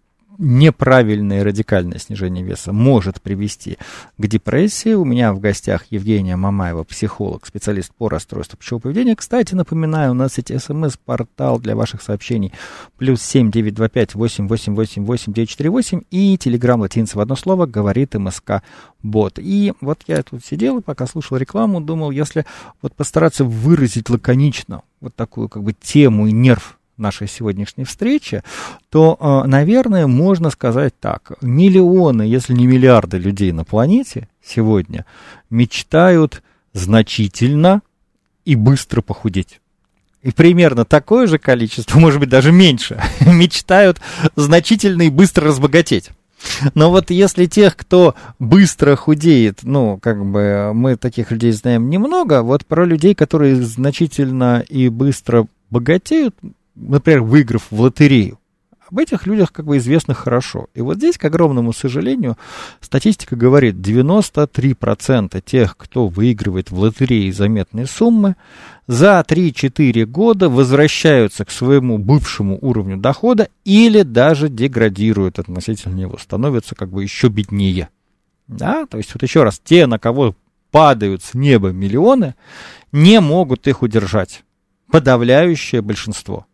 [0.41, 3.77] неправильное радикальное снижение веса может привести
[4.17, 4.95] к депрессии.
[4.95, 9.15] У меня в гостях Евгения Мамаева, психолог, специалист по расстройству пищевого поведения.
[9.15, 12.53] Кстати, напоминаю, у нас есть смс-портал для ваших сообщений
[12.97, 17.19] плюс семь девять два пять восемь восемь восемь восемь девять четыре восемь и телеграмм латинца
[17.19, 18.63] в одно слово говорит МСК
[19.03, 19.39] бот.
[19.39, 22.47] И вот я тут сидел и пока слушал рекламу, думал, если
[22.81, 28.43] вот постараться выразить лаконично вот такую как бы тему и нерв нашей сегодняшней встречи,
[28.91, 31.33] то, э, наверное, можно сказать так.
[31.41, 35.07] Миллионы, если не миллиарды людей на планете сегодня
[35.51, 37.83] мечтают значительно
[38.45, 39.61] и быстро похудеть.
[40.23, 44.01] И примерно такое же количество, может быть, даже меньше, мечтают
[44.37, 46.11] значительно и быстро разбогатеть.
[46.75, 52.43] Но вот если тех, кто быстро худеет, ну, как бы мы таких людей знаем немного,
[52.43, 56.35] вот про людей, которые значительно и быстро богатеют,
[56.75, 58.39] например, выиграв в лотерею.
[58.91, 60.67] Об этих людях как бы известно хорошо.
[60.75, 62.37] И вот здесь, к огромному сожалению,
[62.81, 68.35] статистика говорит, 93% тех, кто выигрывает в лотерее заметные суммы,
[68.89, 76.75] за 3-4 года возвращаются к своему бывшему уровню дохода или даже деградируют относительно него, становятся
[76.75, 77.91] как бы еще беднее.
[78.49, 78.87] Да?
[78.87, 80.35] То есть вот еще раз, те, на кого
[80.73, 82.35] падают с неба миллионы,
[82.91, 84.43] не могут их удержать.
[84.91, 86.47] Подавляющее большинство.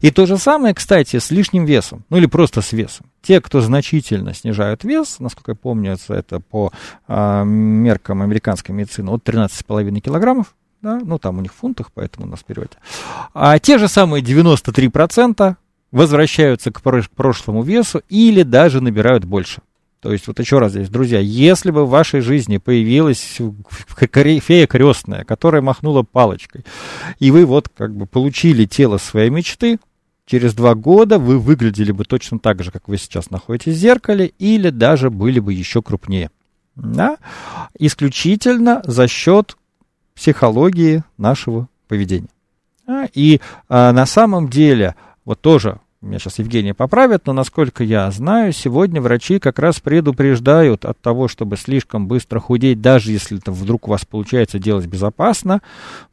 [0.00, 3.06] И то же самое, кстати, с лишним весом, ну или просто с весом.
[3.22, 6.72] Те, кто значительно снижают вес, насколько я помню, это по
[7.06, 12.26] э, меркам американской медицины, от 13,5 килограммов, да, ну там у них в фунтах, поэтому
[12.26, 12.76] у нас переводе.
[13.34, 15.56] А те же самые 93%
[15.90, 19.62] возвращаются к прошлому весу или даже набирают больше.
[20.00, 23.38] То есть, вот еще раз здесь, друзья, если бы в вашей жизни появилась
[23.98, 26.64] фея крестная, которая махнула палочкой,
[27.18, 29.78] и вы вот как бы получили тело своей мечты,
[30.24, 34.26] через два года вы выглядели бы точно так же, как вы сейчас находитесь в зеркале,
[34.38, 36.30] или даже были бы еще крупнее.
[36.76, 37.16] Да?
[37.76, 39.56] Исключительно за счет
[40.14, 42.28] психологии нашего поведения.
[43.14, 48.52] И а, на самом деле, вот тоже меня сейчас Евгения поправит, но насколько я знаю,
[48.52, 53.88] сегодня врачи как раз предупреждают от того, чтобы слишком быстро худеть, даже если это вдруг
[53.88, 55.60] у вас получается делать безопасно.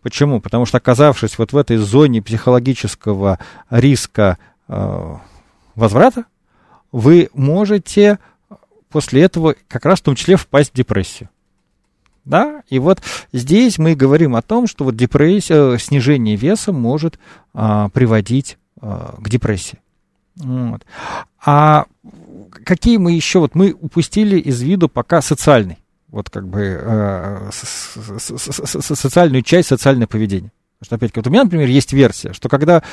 [0.02, 0.42] Почему?
[0.42, 3.38] Потому что оказавшись вот в этой зоне психологического
[3.70, 5.16] риска э,
[5.76, 6.26] возврата,
[6.92, 8.18] вы можете
[8.90, 11.30] после этого как раз в том числе впасть в депрессию.
[12.24, 12.64] Да?
[12.70, 17.20] И вот здесь мы говорим о том, что вот депрессия, снижение веса может
[17.54, 19.80] а, приводить Э, к депрессии.
[20.38, 20.86] Вот.
[21.46, 21.86] А
[22.64, 25.78] какие мы еще, вот мы упустили из виду пока социальный,
[26.10, 30.52] вот как бы э, социальную часть, социальное поведение.
[30.80, 32.84] Потому что, опять-таки, вот у меня, например, есть версия, что когда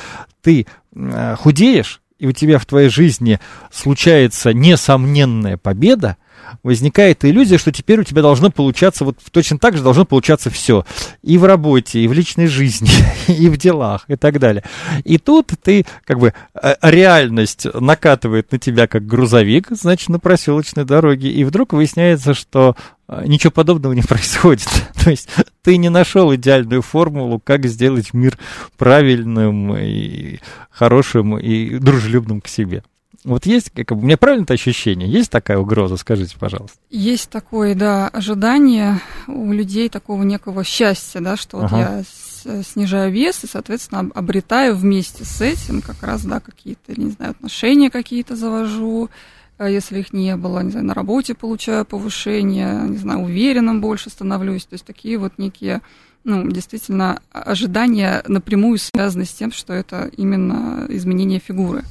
[0.41, 3.39] ты э, худеешь, и у тебя в твоей жизни
[3.71, 6.17] случается несомненная победа,
[6.61, 10.85] возникает иллюзия, что теперь у тебя должно получаться, вот точно так же должно получаться все.
[11.21, 12.89] И в работе, и в личной жизни,
[13.27, 14.63] и в делах, и так далее.
[15.03, 20.85] И тут ты, как бы, э, реальность накатывает на тебя как грузовик, значит, на проселочной
[20.85, 22.75] дороге, и вдруг выясняется, что
[23.07, 24.69] э, ничего подобного не происходит.
[25.03, 25.29] То есть
[25.61, 28.37] ты не нашел идеальную формулу, как сделать мир
[28.77, 30.39] правильным и
[30.69, 32.83] хорошим и дружелюбным к себе.
[33.23, 35.09] Вот есть, как бы, у меня правильно это ощущение?
[35.09, 36.77] Есть такая угроза, скажите, пожалуйста.
[36.89, 41.67] Есть такое, да, ожидание у людей такого некого счастья, да, что ага.
[41.67, 47.11] вот я снижаю вес и, соответственно, обретаю вместе с этим как раз, да, какие-то, не
[47.11, 49.09] знаю, отношения какие-то завожу,
[49.57, 54.09] а если их не было, не знаю, на работе получаю повышение, не знаю, уверенным больше
[54.09, 55.81] становлюсь, то есть такие вот некие
[56.25, 61.83] ну, действительно, ожидания напрямую связаны с тем, что это именно изменение фигуры.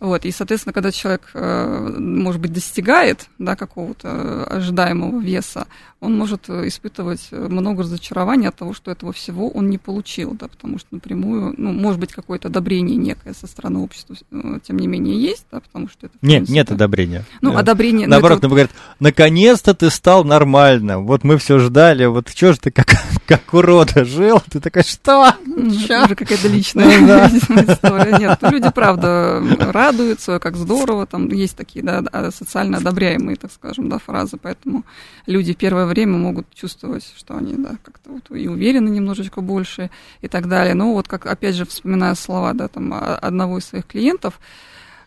[0.00, 5.66] Вот, и, соответственно, когда человек, э, может быть, достигает да, какого-то ожидаемого веса,
[6.00, 10.78] он может испытывать много разочарования от того, что этого всего он не получил, да, потому
[10.78, 15.20] что напрямую, ну, может быть, какое-то одобрение некое со стороны общества, э, тем не менее,
[15.20, 16.14] есть, да, потому что это...
[16.22, 17.24] Нет, принципе, нет одобрения.
[17.42, 18.06] Ну, одобрение...
[18.06, 18.48] Наоборот, это...
[18.48, 22.86] говорят, наконец-то ты стал нормально, вот мы все ждали, вот что же ты как,
[23.26, 25.34] как урода жил, ты такая, что?
[25.44, 27.26] Ну, это уже какая-то личная да.
[27.72, 28.16] история.
[28.18, 29.42] Нет, люди, правда,
[29.90, 34.84] радуются, как здорово, там есть такие, да, социально одобряемые, так скажем, да, фразы, поэтому
[35.26, 39.90] люди первое время могут чувствовать, что они, да, как-то вот и уверены немножечко больше
[40.22, 40.74] и так далее.
[40.74, 44.40] Но вот как, опять же, вспоминая слова, да, там, одного из своих клиентов,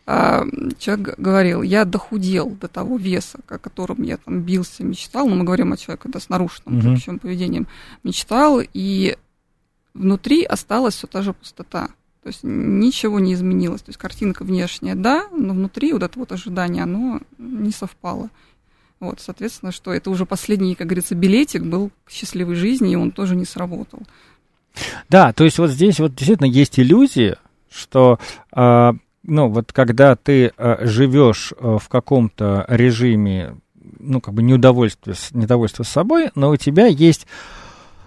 [0.05, 0.43] а,
[0.79, 5.45] человек говорил, я дохудел до того веса, о котором я там бился, мечтал, но мы
[5.45, 6.93] говорим о человеке да, с нарушенным uh-huh.
[6.93, 7.67] общим поведением,
[8.03, 9.15] мечтал, и
[9.93, 11.89] внутри осталась все та же пустота.
[12.23, 13.81] То есть ничего не изменилось.
[13.81, 18.29] То есть картинка внешняя, да, но внутри вот это вот ожидание, оно не совпало.
[19.01, 23.11] Вот, соответственно, что это уже последний, как говорится, билетик был к счастливой жизни, и он
[23.11, 23.99] тоже не сработал.
[25.09, 27.37] Да, то есть вот здесь вот действительно есть иллюзия,
[27.69, 28.19] что
[28.55, 33.57] э, ну, вот когда ты э, живешь э, в каком-то режиме,
[33.99, 37.27] ну, как бы неудовольствия, недовольства собой, но у тебя есть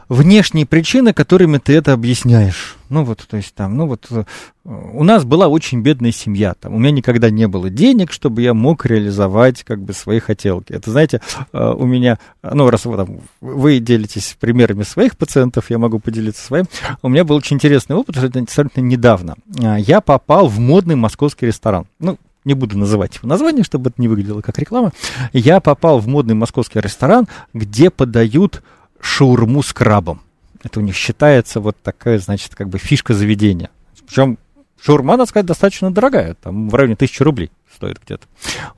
[0.09, 2.77] внешние причины, которыми ты это объясняешь.
[2.89, 4.25] Ну вот, то есть там, ну вот, э,
[4.65, 8.55] у нас была очень бедная семья, там, у меня никогда не было денег, чтобы я
[8.55, 10.73] мог реализовать, как бы, свои хотелки.
[10.73, 11.21] Это, знаете,
[11.53, 16.45] э, у меня, ну, раз вы, там, вы делитесь примерами своих пациентов, я могу поделиться
[16.45, 16.67] своим.
[17.03, 19.35] У меня был очень интересный опыт, это абсолютно недавно.
[19.59, 21.87] Э, я попал в модный московский ресторан.
[21.99, 24.93] Ну, не буду называть его название, чтобы это не выглядело как реклама.
[25.33, 28.63] Я попал в модный московский ресторан, где подают
[29.01, 30.21] шаурму с крабом.
[30.63, 33.71] Это у них считается вот такая, значит, как бы фишка заведения.
[34.07, 34.39] Причем
[34.81, 38.27] шаурма, надо сказать, достаточно дорогая, там в районе тысячи рублей стоит где-то.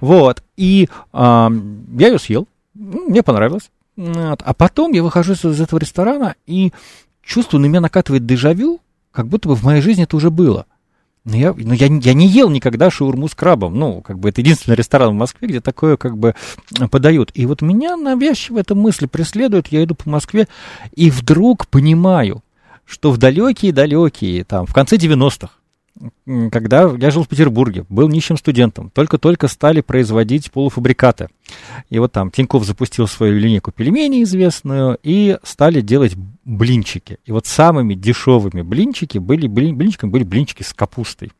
[0.01, 1.51] Вот, и а,
[1.99, 3.71] я ее съел, ну, мне понравилось.
[3.97, 4.43] Вот.
[4.45, 6.73] А потом я выхожу из этого ресторана и
[7.23, 10.67] чувствую, на меня накатывает дежавю, как будто бы в моей жизни это уже было.
[11.29, 13.79] Но я, но я, я не ел никогда шаурму с крабом.
[13.79, 16.35] Ну, как бы это единственный ресторан в Москве, где такое как бы
[16.91, 17.31] подают.
[17.35, 19.69] И вот меня навязчиво эта мысль преследует.
[19.69, 20.49] Я иду по Москве
[20.95, 22.43] и вдруг понимаю,
[22.87, 25.51] что в далекие-далекие, там, в конце 90-х,
[26.51, 31.29] когда я жил в Петербурге, был нищим студентом, только-только стали производить полуфабрикаты.
[31.91, 37.19] И вот там Тиньков запустил свою линейку пельменей известную, и стали делать блинчики.
[37.25, 41.33] И вот самыми дешевыми блинчики были, блин, блинчиками были блинчики с капустой.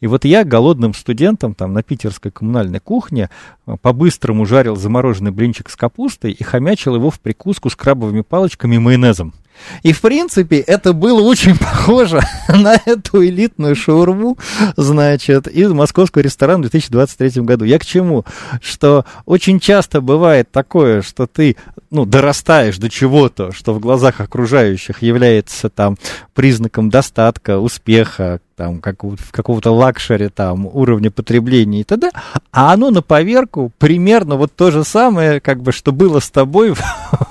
[0.00, 3.30] И вот я голодным студентом там на питерской коммунальной кухне
[3.66, 8.76] э, по-быстрому жарил замороженный блинчик с капустой и хомячил его в прикуску с крабовыми палочками
[8.76, 9.34] и майонезом.
[9.82, 14.38] И, в принципе, это было очень похоже на эту элитную шаурму,
[14.76, 17.64] значит, из московского ресторана в 2023 году.
[17.64, 18.24] Я к чему?
[18.60, 21.56] Что очень часто бывает такое, что ты,
[21.90, 25.98] ну, дорастаешь до чего-то, что в глазах окружающих является там
[26.32, 32.10] признаком достатка, успеха, там, какого-то, какого-то luxury, там, уровня потребления и т.д.,
[32.52, 36.70] а оно на поверку примерно вот то же самое, как бы, что было с тобой
[36.74, 36.80] в,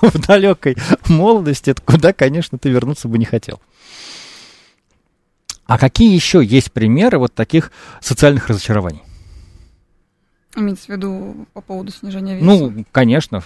[0.02, 3.60] в далекой молодости, куда, конечно, ты вернуться бы не хотел.
[5.65, 7.71] А какие еще есть примеры вот таких
[8.02, 9.02] социальных разочарований?
[10.55, 12.45] Имеется в виду по поводу снижения веса?
[12.45, 13.43] Ну, конечно.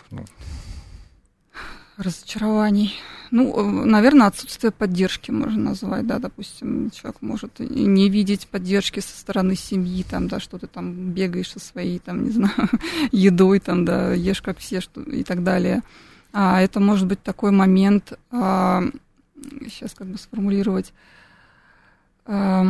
[1.97, 2.95] Разочарований.
[3.31, 9.17] Ну, э, наверное, отсутствие поддержки можно назвать, да, допустим, человек может не видеть поддержки со
[9.17, 12.69] стороны семьи, там, да, что ты там бегаешь со своей, там, не знаю,
[13.11, 15.81] едой, там, да, ешь как все, что, и так далее.
[16.33, 18.83] А это может быть такой момент, а,
[19.63, 20.93] сейчас как бы сформулировать,
[22.25, 22.65] а,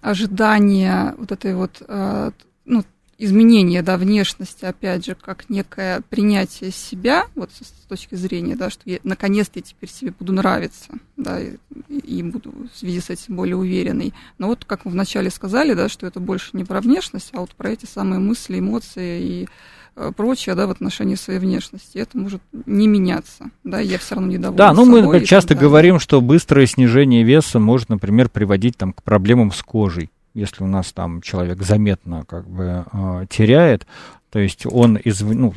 [0.00, 2.32] ожидание вот этой вот, а,
[2.64, 2.84] ну,
[3.24, 8.82] изменение, да, внешности, опять же, как некое принятие себя, вот с, точки зрения, да, что
[8.86, 11.56] я, наконец-то я теперь себе буду нравиться, да, и,
[11.88, 14.14] и буду в связи с этим более уверенной.
[14.38, 17.50] Но вот, как вы вначале сказали, да, что это больше не про внешность, а вот
[17.50, 19.48] про эти самые мысли, эмоции и
[19.96, 21.98] э, прочее, да, в отношении своей внешности.
[21.98, 26.20] Это может не меняться, да, я все равно недовольна Да, ну мы часто говорим, что
[26.20, 31.22] быстрое снижение веса может, например, приводить там к проблемам с кожей если у нас там
[31.22, 33.86] человек заметно как бы э, теряет,
[34.30, 35.54] то есть он из, ну,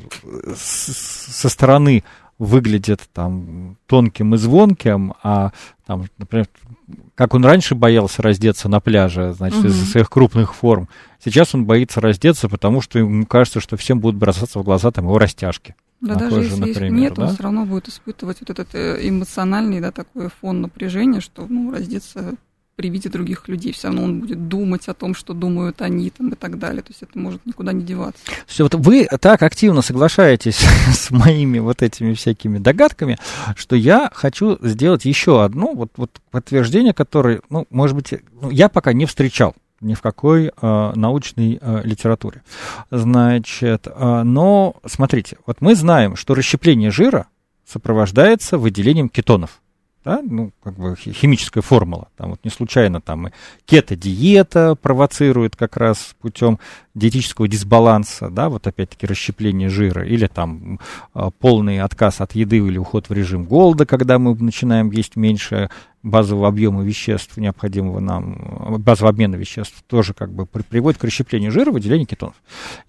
[0.55, 0.93] с,
[1.33, 2.03] со стороны
[2.37, 5.51] выглядит там тонким и звонким, а
[5.87, 6.47] там, например,
[7.15, 9.67] как он раньше боялся раздеться на пляже, значит, угу.
[9.67, 10.87] из-за своих крупных форм,
[11.23, 15.05] сейчас он боится раздеться, потому что ему кажется, что всем будут бросаться в глаза там
[15.05, 15.75] его растяжки.
[15.99, 17.23] Да, даже коже, если например, их нет, да?
[17.23, 21.71] он все равно будет испытывать вот этот э, эмоциональный, да, такой фон напряжения, что, ну,
[21.71, 22.35] раздеться
[22.77, 23.73] при виде других людей.
[23.73, 26.83] Все равно он будет думать о том, что думают они там, и так далее.
[26.83, 28.21] То есть это может никуда не деваться.
[28.45, 30.59] Все, вот вы так активно соглашаетесь
[30.93, 33.17] с моими вот этими всякими догадками,
[33.55, 38.69] что я хочу сделать еще одно вот, вот подтверждение, которое, ну, может быть, ну, я
[38.69, 42.43] пока не встречал ни в какой э, научной э, литературе.
[42.91, 47.27] Значит, э, но смотрите, вот мы знаем, что расщепление жира
[47.65, 49.61] сопровождается выделением кетонов
[50.07, 52.07] да, ну, как бы химическая формула.
[52.15, 53.31] Там вот не случайно там и
[53.65, 56.59] кето-диета провоцирует как раз путем
[56.95, 60.79] диетического дисбаланса, да, вот опять-таки расщепление жира, или там
[61.13, 65.69] а, полный отказ от еды или уход в режим голода, когда мы начинаем есть меньше
[66.09, 71.71] базового объема веществ, необходимого нам, базового обмена веществ, тоже как бы приводит к расщеплению жира,
[71.71, 72.35] выделению кетонов.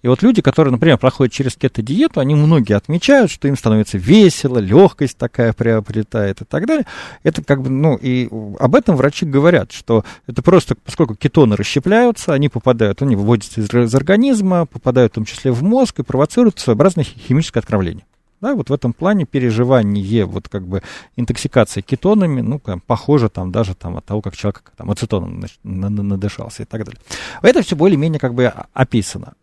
[0.01, 4.59] И вот люди, которые, например, проходят через кето-диету, они многие отмечают, что им становится весело,
[4.59, 6.85] легкость такая приобретает и так далее.
[7.23, 12.33] Это как бы, ну, и об этом врачи говорят, что это просто, поскольку кетоны расщепляются,
[12.33, 16.59] они попадают, они выводятся из, из организма, попадают в том числе в мозг и провоцируют
[16.59, 18.05] своеообразное химическое откровление.
[18.41, 20.81] Да, вот в этом плане переживание, вот как бы
[21.17, 26.63] интоксикация кетонами, ну, как, похоже там даже там от того, как человек там ацетоном надышался
[26.63, 27.01] и так далее.
[27.41, 29.33] Это все более-менее как бы описано.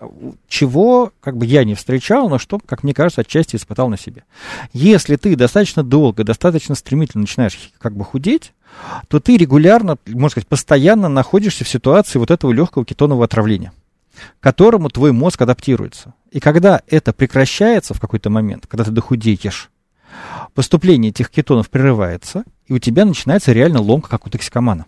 [0.48, 4.24] Чего как бы я не встречал, но что, как мне кажется, отчасти испытал на себе.
[4.72, 8.54] Если ты достаточно долго, достаточно стремительно начинаешь как бы худеть,
[9.08, 13.72] то ты регулярно, можно сказать, постоянно находишься в ситуации вот этого легкого кетонового отравления
[14.40, 16.14] к которому твой мозг адаптируется.
[16.30, 19.70] И когда это прекращается в какой-то момент, когда ты дохудеешь,
[20.54, 24.86] поступление этих кетонов прерывается, и у тебя начинается реально ломка, как у токсикомана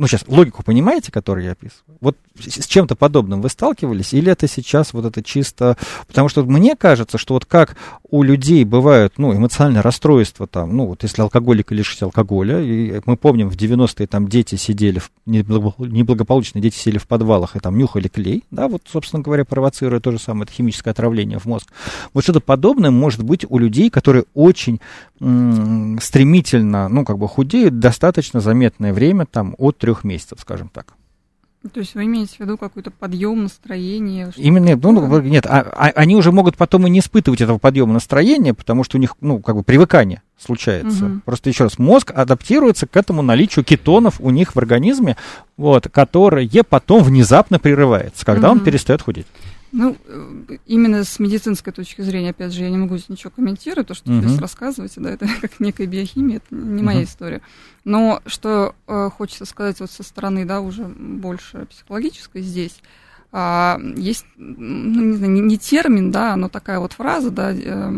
[0.00, 1.98] ну, сейчас логику понимаете, которую я описываю?
[2.00, 5.76] Вот с чем-то подобным вы сталкивались, или это сейчас вот это чисто...
[6.06, 7.76] Потому что мне кажется, что вот как
[8.10, 13.16] у людей бывают, ну, эмоциональное расстройство там, ну, вот если алкоголик лишится алкоголя, и мы
[13.16, 18.08] помним, в 90-е там дети сидели, в, неблагополучные дети сидели в подвалах и там нюхали
[18.08, 21.68] клей, да, вот, собственно говоря, провоцируя то же самое, это химическое отравление в мозг.
[22.14, 24.80] Вот что-то подобное может быть у людей, которые очень
[25.20, 30.68] м- стремительно, ну, как бы худеют достаточно заметное время, там, от 3 трех месяцев, скажем
[30.68, 30.94] так.
[31.72, 34.32] То есть вы имеете в виду какой-то подъем настроения?
[34.36, 38.54] Именно, ну, нет, а, а, они уже могут потом и не испытывать этого подъема настроения,
[38.54, 41.04] потому что у них, ну, как бы привыкание случается.
[41.04, 41.20] Угу.
[41.26, 45.18] Просто еще раз, мозг адаптируется к этому наличию кетонов у них в организме,
[45.58, 48.58] вот, которые потом внезапно прерывается, когда угу.
[48.58, 49.26] он перестает худеть.
[49.72, 53.86] Ну, э, именно с медицинской точки зрения, опять же, я не могу здесь ничего комментировать,
[53.86, 54.20] то, что uh-huh.
[54.20, 57.04] вы здесь рассказываете, да, это как некая биохимия, это не моя uh-huh.
[57.04, 57.40] история.
[57.84, 62.80] Но что э, хочется сказать вот со стороны, да, уже больше психологической здесь,
[63.32, 67.92] а, есть, ну, не знаю, не, не термин, да, но такая вот фраза, да, э,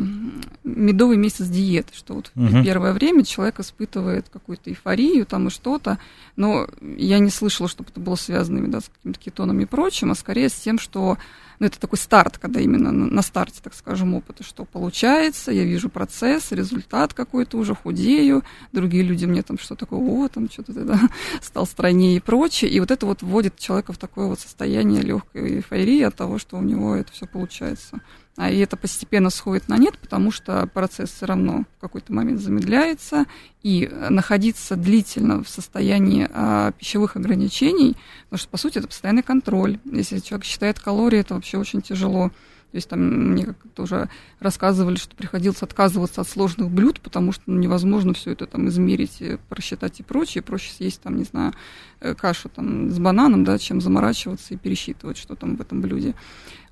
[0.62, 2.62] медовый месяц диеты, что вот uh-huh.
[2.62, 5.99] первое время человек испытывает какую-то эйфорию там и что-то,
[6.37, 10.14] но я не слышала, чтобы это было связано да, с какими-то кетонами и прочим, а
[10.14, 11.16] скорее с тем, что
[11.63, 15.91] ну, это такой старт, когда именно на старте, так скажем, опыта, что получается, я вижу
[15.91, 18.43] процесс, результат какой-то, уже худею,
[18.73, 20.99] другие люди мне там что такое, о, там что-то да,
[21.41, 25.59] стал стройнее и прочее, и вот это вот вводит человека в такое вот состояние легкой
[25.59, 28.01] эйфории от того, что у него это все получается.
[28.37, 32.41] А и это постепенно сходит на нет, потому что процесс все равно в какой-то момент
[32.41, 33.26] замедляется,
[33.62, 39.78] и находиться длительно в состоянии а, пищевых ограничений, потому что, по сути, это постоянный контроль.
[39.85, 42.30] Если человек считает калории, это вообще очень тяжело.
[42.73, 44.09] То есть там мне как-то уже
[44.41, 49.20] рассказывали, что приходилось отказываться от сложных блюд, потому что ну, невозможно все это там измерить,
[49.20, 50.41] э, просчитать и прочее.
[50.41, 51.53] Проще съесть там, не знаю,
[52.01, 56.14] э, кашу там с бананом, да, чем заморачиваться и пересчитывать, что там в этом блюде.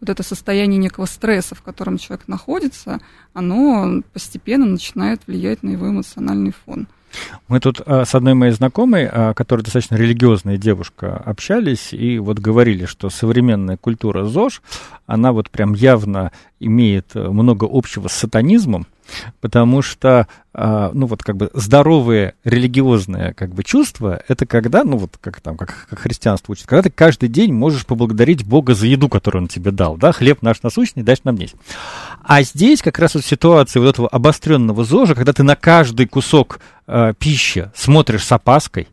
[0.01, 3.01] Вот это состояние некого стресса, в котором человек находится,
[3.35, 6.89] оно постепенно начинает влиять на его эмоциональный фон.
[7.49, 12.39] Мы тут а, с одной моей знакомой, а, которая достаточно религиозная девушка, общались и вот
[12.39, 14.63] говорили, что современная культура ЗОЖ,
[15.07, 18.87] она вот прям явно имеет э, много общего с сатанизмом,
[19.41, 24.97] потому что, а, ну вот как бы здоровые религиозные как бы чувства, это когда, ну
[24.97, 28.87] вот как там, как, как христианство учит, когда ты каждый день можешь поблагодарить Бога за
[28.87, 31.55] еду, которую он тебе дал, да, хлеб наш насущный, дашь нам есть.
[32.23, 36.61] А здесь как раз вот ситуация вот этого обостренного ЗОЖа, когда ты на каждый кусок
[36.87, 38.89] э, пищи смотришь с опаской,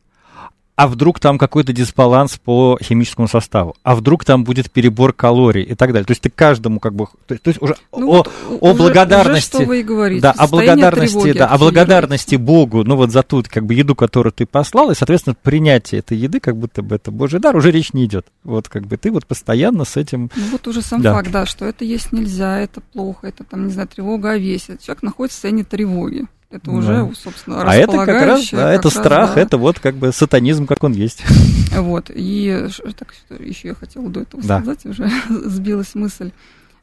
[0.77, 5.73] а вдруг там какой-то дисбаланс по химическому составу, а вдруг там будет перебор калорий и
[5.73, 6.05] так далее.
[6.05, 8.73] То есть ты каждому как бы, то, то есть уже ну, о, вот, о уже,
[8.75, 13.11] благодарности, уже, что вы и говорите, да, о благодарности, да, о благодарности Богу, ну вот
[13.11, 16.83] за ту как бы еду, которую ты послал, и соответственно принятие этой еды, как будто
[16.83, 18.27] бы это Божий дар, уже речь не идет.
[18.43, 20.29] Вот как бы ты вот постоянно с этим.
[20.35, 21.15] Ну вот уже сам да.
[21.15, 24.77] факт, да, что это есть нельзя, это плохо, это там не знаю тревога о весе,
[24.79, 26.27] человек находится в состоянии тревоги.
[26.49, 27.11] Это уже, да.
[27.13, 29.41] собственно, А это как раз, да, как это раз, страх, да.
[29.41, 31.23] это вот как бы сатанизм, как он есть.
[31.77, 34.61] Вот, и так, еще я хотела до этого да.
[34.61, 36.31] сказать, уже сбилась мысль.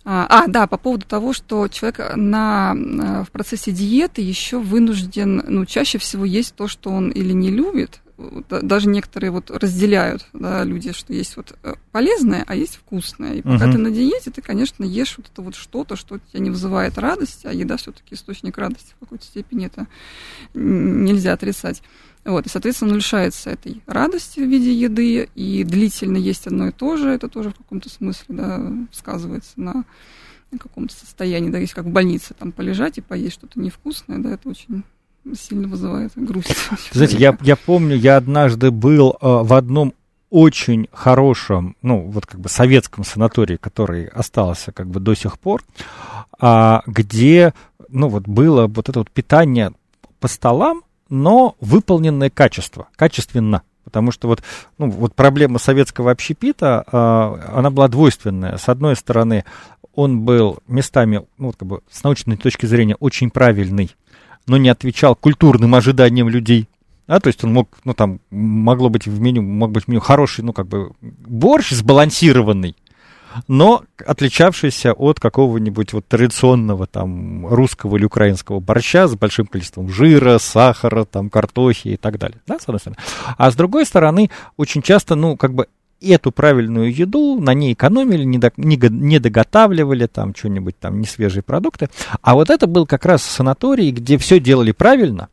[0.04, 2.74] А, а, да, по поводу того, что человек на,
[3.26, 8.00] в процессе диеты еще вынужден, ну, чаще всего есть то, что он или не любит,
[8.16, 13.34] даже некоторые вот разделяют, да, люди, что есть вот э, полезное, а есть вкусное.
[13.34, 16.40] И пока uh ты на диете, ты, конечно, ешь вот это вот что-то, что тебя
[16.40, 19.88] не вызывает радость, а еда все-таки источник радости в какой-то степени, это
[20.54, 21.82] нельзя отрицать.
[22.24, 26.96] Вот, и, соответственно, лишается этой радости в виде еды, и длительно есть одно и то
[26.96, 29.84] же, это тоже в каком-то смысле, да, сказывается на
[30.58, 34.48] каком-то состоянии, да, если как в больнице, там, полежать и поесть что-то невкусное, да, это
[34.48, 34.84] очень
[35.32, 36.56] сильно вызывает грусть.
[36.92, 39.94] Знаете, я, я помню, я однажды был э, в одном
[40.30, 45.62] очень хорошем, ну, вот как бы советском санатории, который остался как бы до сих пор,
[46.40, 47.54] а, где,
[47.88, 49.72] ну, вот было вот это вот питание
[50.18, 53.62] по столам, но выполненное качество, качественно.
[53.84, 54.42] Потому что вот,
[54.76, 58.56] ну, вот проблема советского общепита, э, она была двойственная.
[58.56, 59.44] С одной стороны,
[59.94, 63.90] он был местами, ну, вот как бы с научной точки зрения, очень правильный,
[64.46, 66.68] но не отвечал культурным ожиданиям людей.
[67.06, 70.00] Да, то есть он мог, ну, там, могло быть в меню, мог быть в меню
[70.00, 72.76] хороший, ну, как бы, борщ сбалансированный,
[73.46, 80.38] но отличавшийся от какого-нибудь вот традиционного там русского или украинского борща с большим количеством жира,
[80.38, 82.96] сахара, там, картохи и так далее, да, с одной стороны.
[83.36, 85.66] А с другой стороны, очень часто, ну, как бы
[86.08, 91.42] эту правильную еду, на ней экономили, не, не, не доготавливали там что-нибудь, там, не свежие
[91.42, 91.88] продукты.
[92.22, 95.28] А вот это был как раз санаторий, где все делали правильно,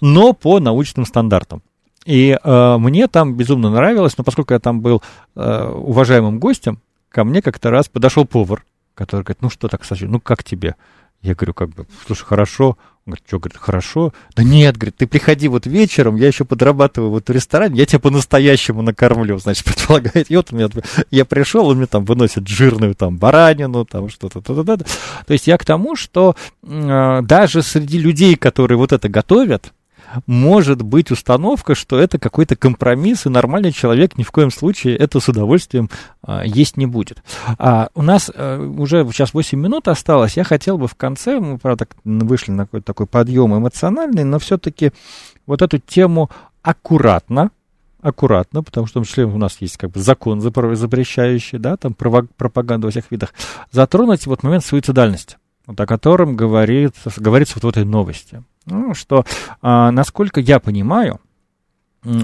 [0.00, 1.62] но по научным стандартам.
[2.06, 5.02] И э, мне там безумно нравилось, но поскольку я там был
[5.36, 8.64] э, уважаемым гостем, ко мне как-то раз подошел повар,
[8.94, 10.76] который говорит, ну что так, Саша, ну как тебе?
[11.22, 12.78] Я говорю, как бы, слушай, хорошо.
[13.06, 14.14] Он говорит, что, говорит, хорошо?
[14.36, 17.98] Да нет, говорит, ты приходи вот вечером, я еще подрабатываю вот в ресторане, я тебя
[17.98, 20.30] по-настоящему накормлю, значит, предполагает.
[20.30, 20.68] И вот у меня,
[21.10, 24.84] я пришел, он мне там выносит жирную там баранину, там что-то, то, то, то.
[25.26, 29.72] То есть я к тому, что э, даже среди людей, которые вот это готовят,
[30.26, 35.20] может быть установка, что это какой-то компромисс, и нормальный человек ни в коем случае это
[35.20, 35.90] с удовольствием
[36.22, 37.22] а, есть не будет.
[37.58, 40.36] А, у нас а, уже сейчас 8 минут осталось.
[40.36, 44.92] Я хотел бы в конце, мы, правда, вышли на какой-то такой подъем эмоциональный, но все-таки
[45.46, 46.30] вот эту тему
[46.62, 47.50] аккуратно,
[48.00, 51.94] аккуратно, потому что в том числе у нас есть как бы закон запрещающий, да, там
[51.94, 53.34] пропаганда во всех видах,
[53.70, 55.36] затронуть вот момент суицидальности,
[55.70, 58.42] вот о котором говорит, говорится вот в этой новости.
[58.66, 59.24] Ну, что,
[59.62, 61.20] а, насколько я понимаю,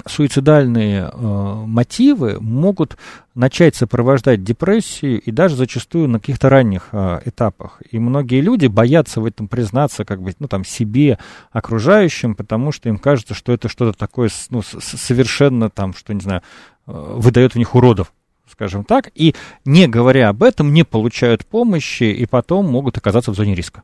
[0.06, 2.96] суицидальные э, мотивы могут
[3.34, 7.82] начать сопровождать депрессию и даже зачастую на каких-то ранних э, этапах.
[7.90, 11.18] И многие люди боятся в этом признаться как бы, ну, там, себе,
[11.52, 16.40] окружающим, потому что им кажется, что это что-то такое ну, совершенно там, что, не знаю,
[16.86, 18.12] э, выдает в них уродов
[18.50, 19.34] скажем так, и
[19.64, 23.82] не говоря об этом, не получают помощи и потом могут оказаться в зоне риска.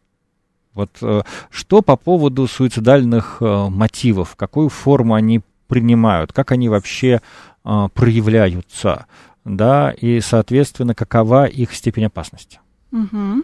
[0.74, 7.20] Вот э, что по поводу суицидальных э, мотивов, какую форму они принимают, как они вообще
[7.64, 9.06] э, проявляются,
[9.44, 12.60] да, и, соответственно, какова их степень опасности?
[12.92, 13.42] Угу.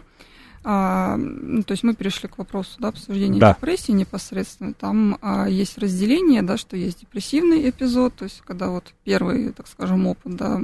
[0.63, 3.53] А, ну, то есть мы перешли к вопросу да, обсуждения да.
[3.53, 4.73] депрессии непосредственно.
[4.73, 9.67] Там а, есть разделение, да, что есть депрессивный эпизод, то есть когда вот первый, так
[9.67, 10.61] скажем, опыт да,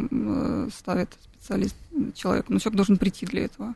[0.75, 1.75] ставит специалист
[2.13, 3.75] человек, но человек должен прийти для этого.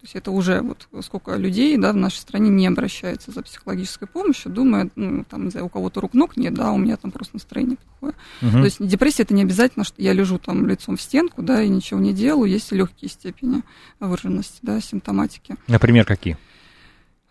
[0.00, 4.08] То есть это уже вот сколько людей да, в нашей стране не обращается за психологической
[4.08, 7.10] помощью, думая, ну, там, не знаю, у кого-то рук ног нет, да, у меня там
[7.10, 8.14] просто настроение плохое.
[8.40, 8.50] Угу.
[8.50, 11.68] То есть депрессия это не обязательно, что я лежу там лицом в стенку, да, и
[11.68, 13.60] ничего не делаю, есть легкие степени
[13.98, 15.56] выраженности, да, симптоматики.
[15.68, 16.38] Например, какие?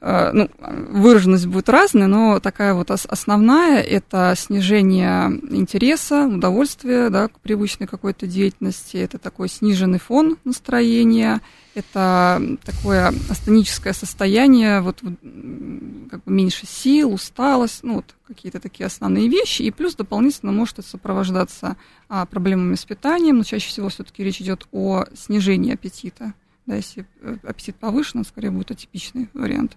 [0.02, 7.40] Э, ну, выраженность будет разная, но такая вот основная– это снижение интереса, удовольствия да, к
[7.42, 11.42] привычной какой-то деятельности, это такой сниженный фон настроения,
[11.76, 19.28] это такое астеническое состояние, вот как бы меньше сил, усталость, ну, вот какие-то такие основные
[19.28, 21.76] вещи, и плюс дополнительно может это сопровождаться
[22.08, 26.34] а, проблемами с питанием, но чаще всего все-таки речь идет о снижении аппетита.
[26.70, 29.76] Да, если э, аппетит повышен, скорее будет атипичный вариант.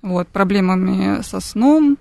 [0.00, 1.98] Вот, проблемами со сном,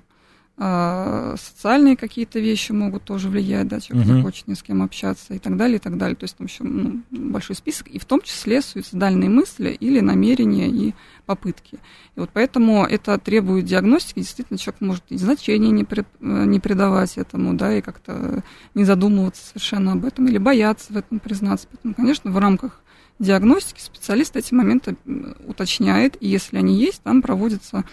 [0.58, 4.16] э, социальные какие-то вещи могут тоже влиять, да, человек угу.
[4.16, 6.16] не хочет ни с кем общаться и так далее, и так далее.
[6.16, 10.70] То есть там еще ну, большой список, и в том числе суицидальные мысли или намерения
[10.70, 11.80] и попытки.
[12.16, 16.62] И вот поэтому это требует диагностики, действительно человек может и значения не, пред, э, не
[16.62, 18.44] придавать этому, да, и как-то
[18.76, 21.68] не задумываться совершенно об этом, или бояться в этом признаться.
[21.70, 22.81] Поэтому, конечно, в рамках
[23.22, 24.98] диагностики специалист эти моменты
[25.46, 27.86] уточняет, и если они есть, там проводится,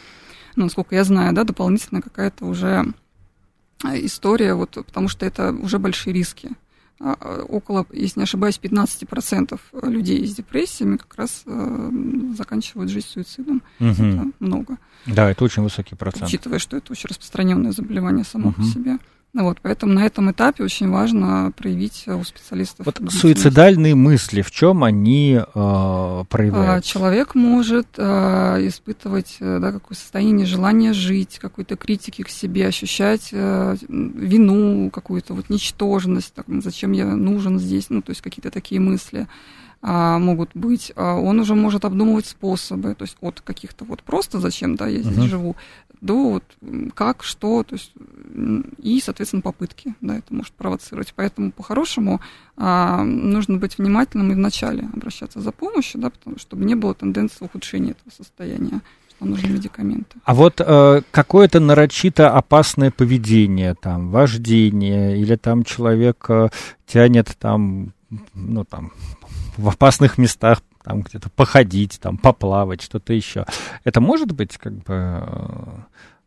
[0.56, 2.86] ну, насколько я знаю, да, дополнительно какая-то уже
[3.84, 6.50] э, история, вот, потому что это уже большие риски.
[7.00, 11.90] А, а, около, если не ошибаюсь, 15% людей с депрессиями как раз э,
[12.36, 13.62] заканчивают жизнь суицидом.
[13.78, 13.88] Угу.
[13.88, 14.78] Это много.
[15.06, 16.26] Да, это очень высокий процент.
[16.26, 18.56] Учитывая, что это очень распространенное заболевание само угу.
[18.56, 18.98] по себе.
[19.34, 22.86] Вот, поэтому на этом этапе очень важно проявить у специалистов.
[22.86, 26.90] Вот суицидальные мысли, в чем они э, проявляются?
[26.90, 33.28] Человек может э, испытывать э, да, какое состояние желания жить, какой-то критики к себе, ощущать
[33.32, 38.80] э, вину, какую-то вот ничтожность, так, зачем я нужен здесь, ну, то есть какие-то такие
[38.80, 39.28] мысли
[39.80, 44.40] а, могут быть, а он уже может обдумывать способы, то есть от каких-то вот просто
[44.40, 45.28] зачем, да, я здесь uh-huh.
[45.28, 45.56] живу,
[46.00, 46.44] до вот
[46.94, 47.92] как, что, то есть
[48.78, 51.12] и, соответственно, попытки, да, это может провоцировать.
[51.14, 52.20] Поэтому по-хорошему
[52.56, 57.44] а, нужно быть внимательным и вначале обращаться за помощью, да, потому, чтобы не было тенденции
[57.44, 60.18] ухудшения этого состояния что нужны медикаменты.
[60.24, 66.50] А вот э, какое-то нарочито опасное поведение, там, вождение, или там человек э,
[66.86, 67.92] тянет там,
[68.34, 68.92] ну, там,
[69.56, 73.44] в опасных местах там где-то походить, там поплавать, что-то еще.
[73.84, 75.66] Это может быть как бы э,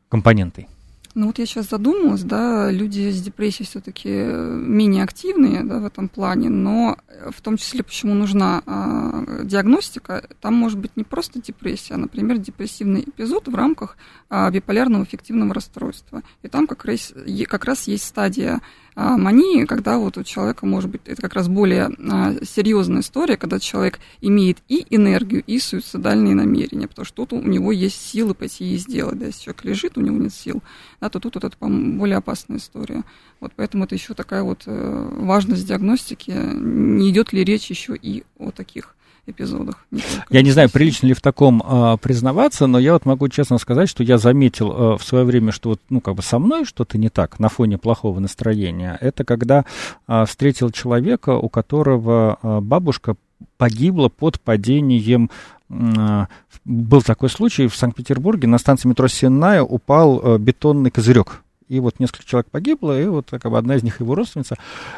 [0.10, 0.68] компонентой?
[1.14, 6.08] Ну вот я сейчас задумалась, да, люди с депрессией все-таки менее активные да, в этом
[6.08, 6.98] плане, но
[7.30, 12.38] в том числе почему нужна а, диагностика, там может быть не просто депрессия, а, например,
[12.38, 13.98] депрессивный эпизод в рамках
[14.30, 16.24] а, биполярного эффективного расстройства.
[16.44, 17.14] И там как раз,
[17.48, 18.62] как раз есть стадия
[18.96, 23.60] мании, когда вот у человека может быть, это как раз более а, серьезная история, когда
[23.60, 28.74] человек имеет и энергию, и суицидальные намерения, потому что тут у него есть силы пойти
[28.74, 30.62] и сделать, да, если человек лежит, у него нет сил,
[31.00, 33.04] да, то тут вот это, более опасная история.
[33.40, 38.24] Вот поэтому это еще такая вот э, важность диагностики, не идет ли речь еще и
[38.38, 38.96] о таких
[39.26, 39.86] эпизодах.
[39.92, 43.58] Не я не знаю, прилично ли в таком а, признаваться, но я вот могу честно
[43.58, 46.66] сказать, что я заметил а, в свое время, что вот, ну, как бы со мной
[46.66, 48.98] что-то не так на фоне плохого настроения.
[49.00, 49.66] Это когда
[50.08, 53.16] а, встретил человека, у которого а, бабушка
[53.58, 55.30] погибла под падением
[55.70, 56.28] а,
[56.66, 61.42] был такой случай в Санкт-Петербурге, на станции метро Сенная упал а, бетонный козырек
[61.72, 64.58] и вот несколько человек погибло, и вот как бы одна из них его родственница,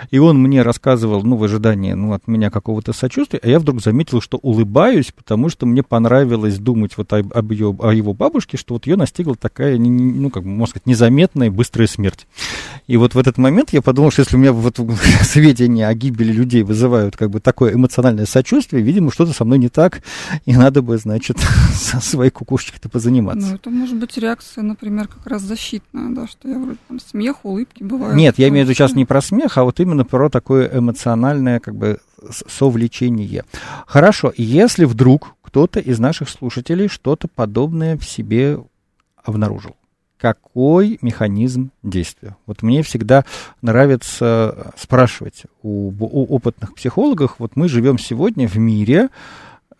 [0.09, 3.80] и он мне рассказывал, ну, в ожидании, ну, от меня какого-то сочувствия, а я вдруг
[3.80, 8.57] заметил, что улыбаюсь, потому что мне понравилось думать вот об, об ее, о его бабушке,
[8.57, 12.26] что вот ее настигла такая, ну, как бы, можно сказать, незаметная быстрая смерть.
[12.88, 14.80] И вот в этот момент я подумал, что если у меня вот
[15.21, 19.69] сведения о гибели людей вызывают как бы такое эмоциональное сочувствие, видимо, что-то со мной не
[19.69, 20.01] так,
[20.45, 21.38] и надо бы, значит,
[21.74, 23.47] со своей кукушечкой-то позаниматься.
[23.47, 27.45] Ну, это может быть реакция, например, как раз защитная, да, что я вроде там смех,
[27.45, 28.16] улыбки бывают.
[28.16, 31.59] Нет, я имею в виду сейчас не про смех, а вот именно про такое эмоциональное
[31.59, 31.99] как бы
[32.47, 33.43] совлечение.
[33.86, 38.59] Хорошо, если вдруг кто-то из наших слушателей что-то подобное в себе
[39.24, 39.76] обнаружил,
[40.18, 42.38] какой механизм действия?
[42.45, 43.26] Вот мне всегда
[43.61, 49.09] нравится спрашивать у, у опытных психологов, вот мы живем сегодня в мире,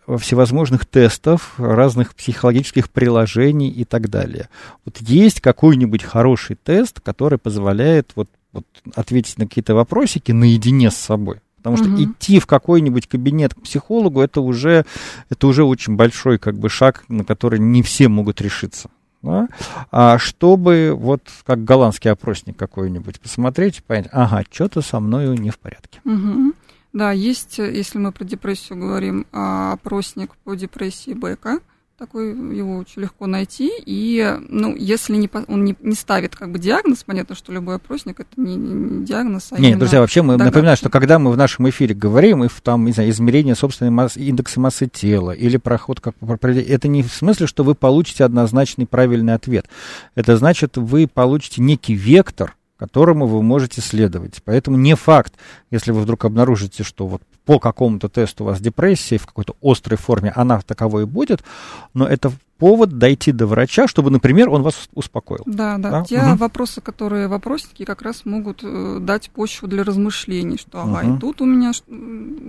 [0.06, 4.48] всевозможных тестов, разных психологических приложений и так далее.
[4.84, 10.96] Вот есть какой-нибудь хороший тест, который позволяет вот, вот ответить на какие-то вопросики наедине с
[10.96, 11.40] собой.
[11.64, 12.04] Потому что угу.
[12.04, 14.84] идти в какой-нибудь кабинет к психологу это уже,
[15.30, 18.90] это уже очень большой как бы, шаг, на который не все могут решиться.
[19.22, 19.48] Да?
[19.90, 25.48] А чтобы вот как голландский опросник какой-нибудь посмотреть и понять, ага, что-то со мной не
[25.48, 26.00] в порядке.
[26.04, 26.52] Угу.
[26.94, 31.58] Да, есть, если мы про депрессию говорим, а, опросник по депрессии Бека.
[31.98, 33.70] Такой его очень легко найти.
[33.84, 38.20] И, ну, если не, он не, не ставит как бы диагноз, понятно, что любой опросник
[38.20, 41.68] это не, не диагноз, а Нет, друзья, вообще мы напоминаем, что когда мы в нашем
[41.68, 46.14] эфире говорим, и там, не знаю, измерение собственной массы, индекса массы тела или проход как
[46.20, 49.66] это не в смысле, что вы получите однозначный правильный ответ.
[50.14, 54.42] Это значит, вы получите некий вектор, которому вы можете следовать.
[54.44, 55.34] Поэтому не факт,
[55.70, 59.98] если вы вдруг обнаружите, что вот по какому-то тесту у вас депрессия в какой-то острой
[59.98, 61.44] форме, она таковой и будет,
[61.92, 65.42] но это повод дойти до врача, чтобы, например, он вас успокоил.
[65.44, 65.90] Да, да.
[65.90, 66.04] да?
[66.04, 66.36] Те угу.
[66.36, 71.16] вопросы, которые вопросники как раз могут э, дать почву для размышлений, что ага, угу.
[71.16, 71.72] и тут у меня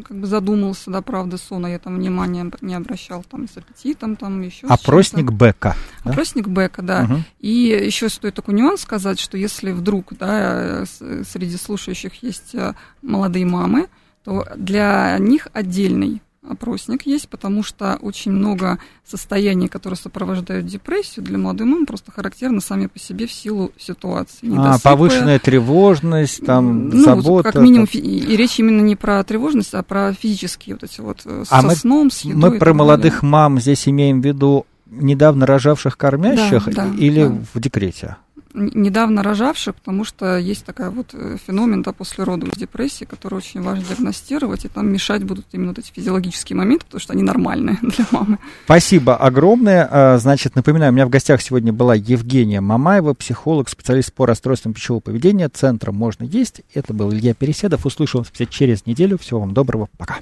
[0.08, 4.16] как бы задумался, да, правда, сон, а я там внимания не обращал там с аппетитом,
[4.16, 5.76] там еще Опросник Бека.
[6.04, 6.12] Да?
[6.12, 7.04] Опросник Бека, да.
[7.04, 7.24] Угу.
[7.40, 7.50] И
[7.86, 13.88] еще стоит такой нюанс сказать, что если вдруг, да, среди слушающих есть э, молодые мамы,
[14.26, 21.38] то для них отдельный опросник есть, потому что очень много состояний, которые сопровождают депрессию, для
[21.38, 24.52] молодой мамы просто характерны сами по себе в силу ситуации.
[24.58, 27.52] А, повышенная тревожность, там, ну, забота.
[27.52, 31.22] как минимум, и, и речь именно не про тревожность, а про физические вот эти вот
[31.26, 34.66] э, а со мы, сном, с едой Мы про молодых мам здесь имеем в виду
[34.88, 37.36] недавно рожавших кормящих да, да, или да.
[37.54, 38.18] в декрете?
[38.56, 43.62] Недавно рожавших, потому что есть такая вот э, феномен да, после родов депрессии, который очень
[43.62, 47.78] важно диагностировать, и там мешать будут именно вот эти физиологические моменты, потому что они нормальные
[47.82, 48.40] для мамы.
[48.66, 49.88] Спасибо огромное.
[49.90, 54.74] А, значит, напоминаю, у меня в гостях сегодня была Евгения Мамаева, психолог, специалист по расстройствам
[54.74, 56.62] пищевого поведения Центра «Можно есть».
[56.74, 57.86] Это был Илья Переседов.
[57.86, 59.18] Услышим вас через неделю.
[59.18, 59.90] Всего вам доброго.
[59.98, 60.18] Пока.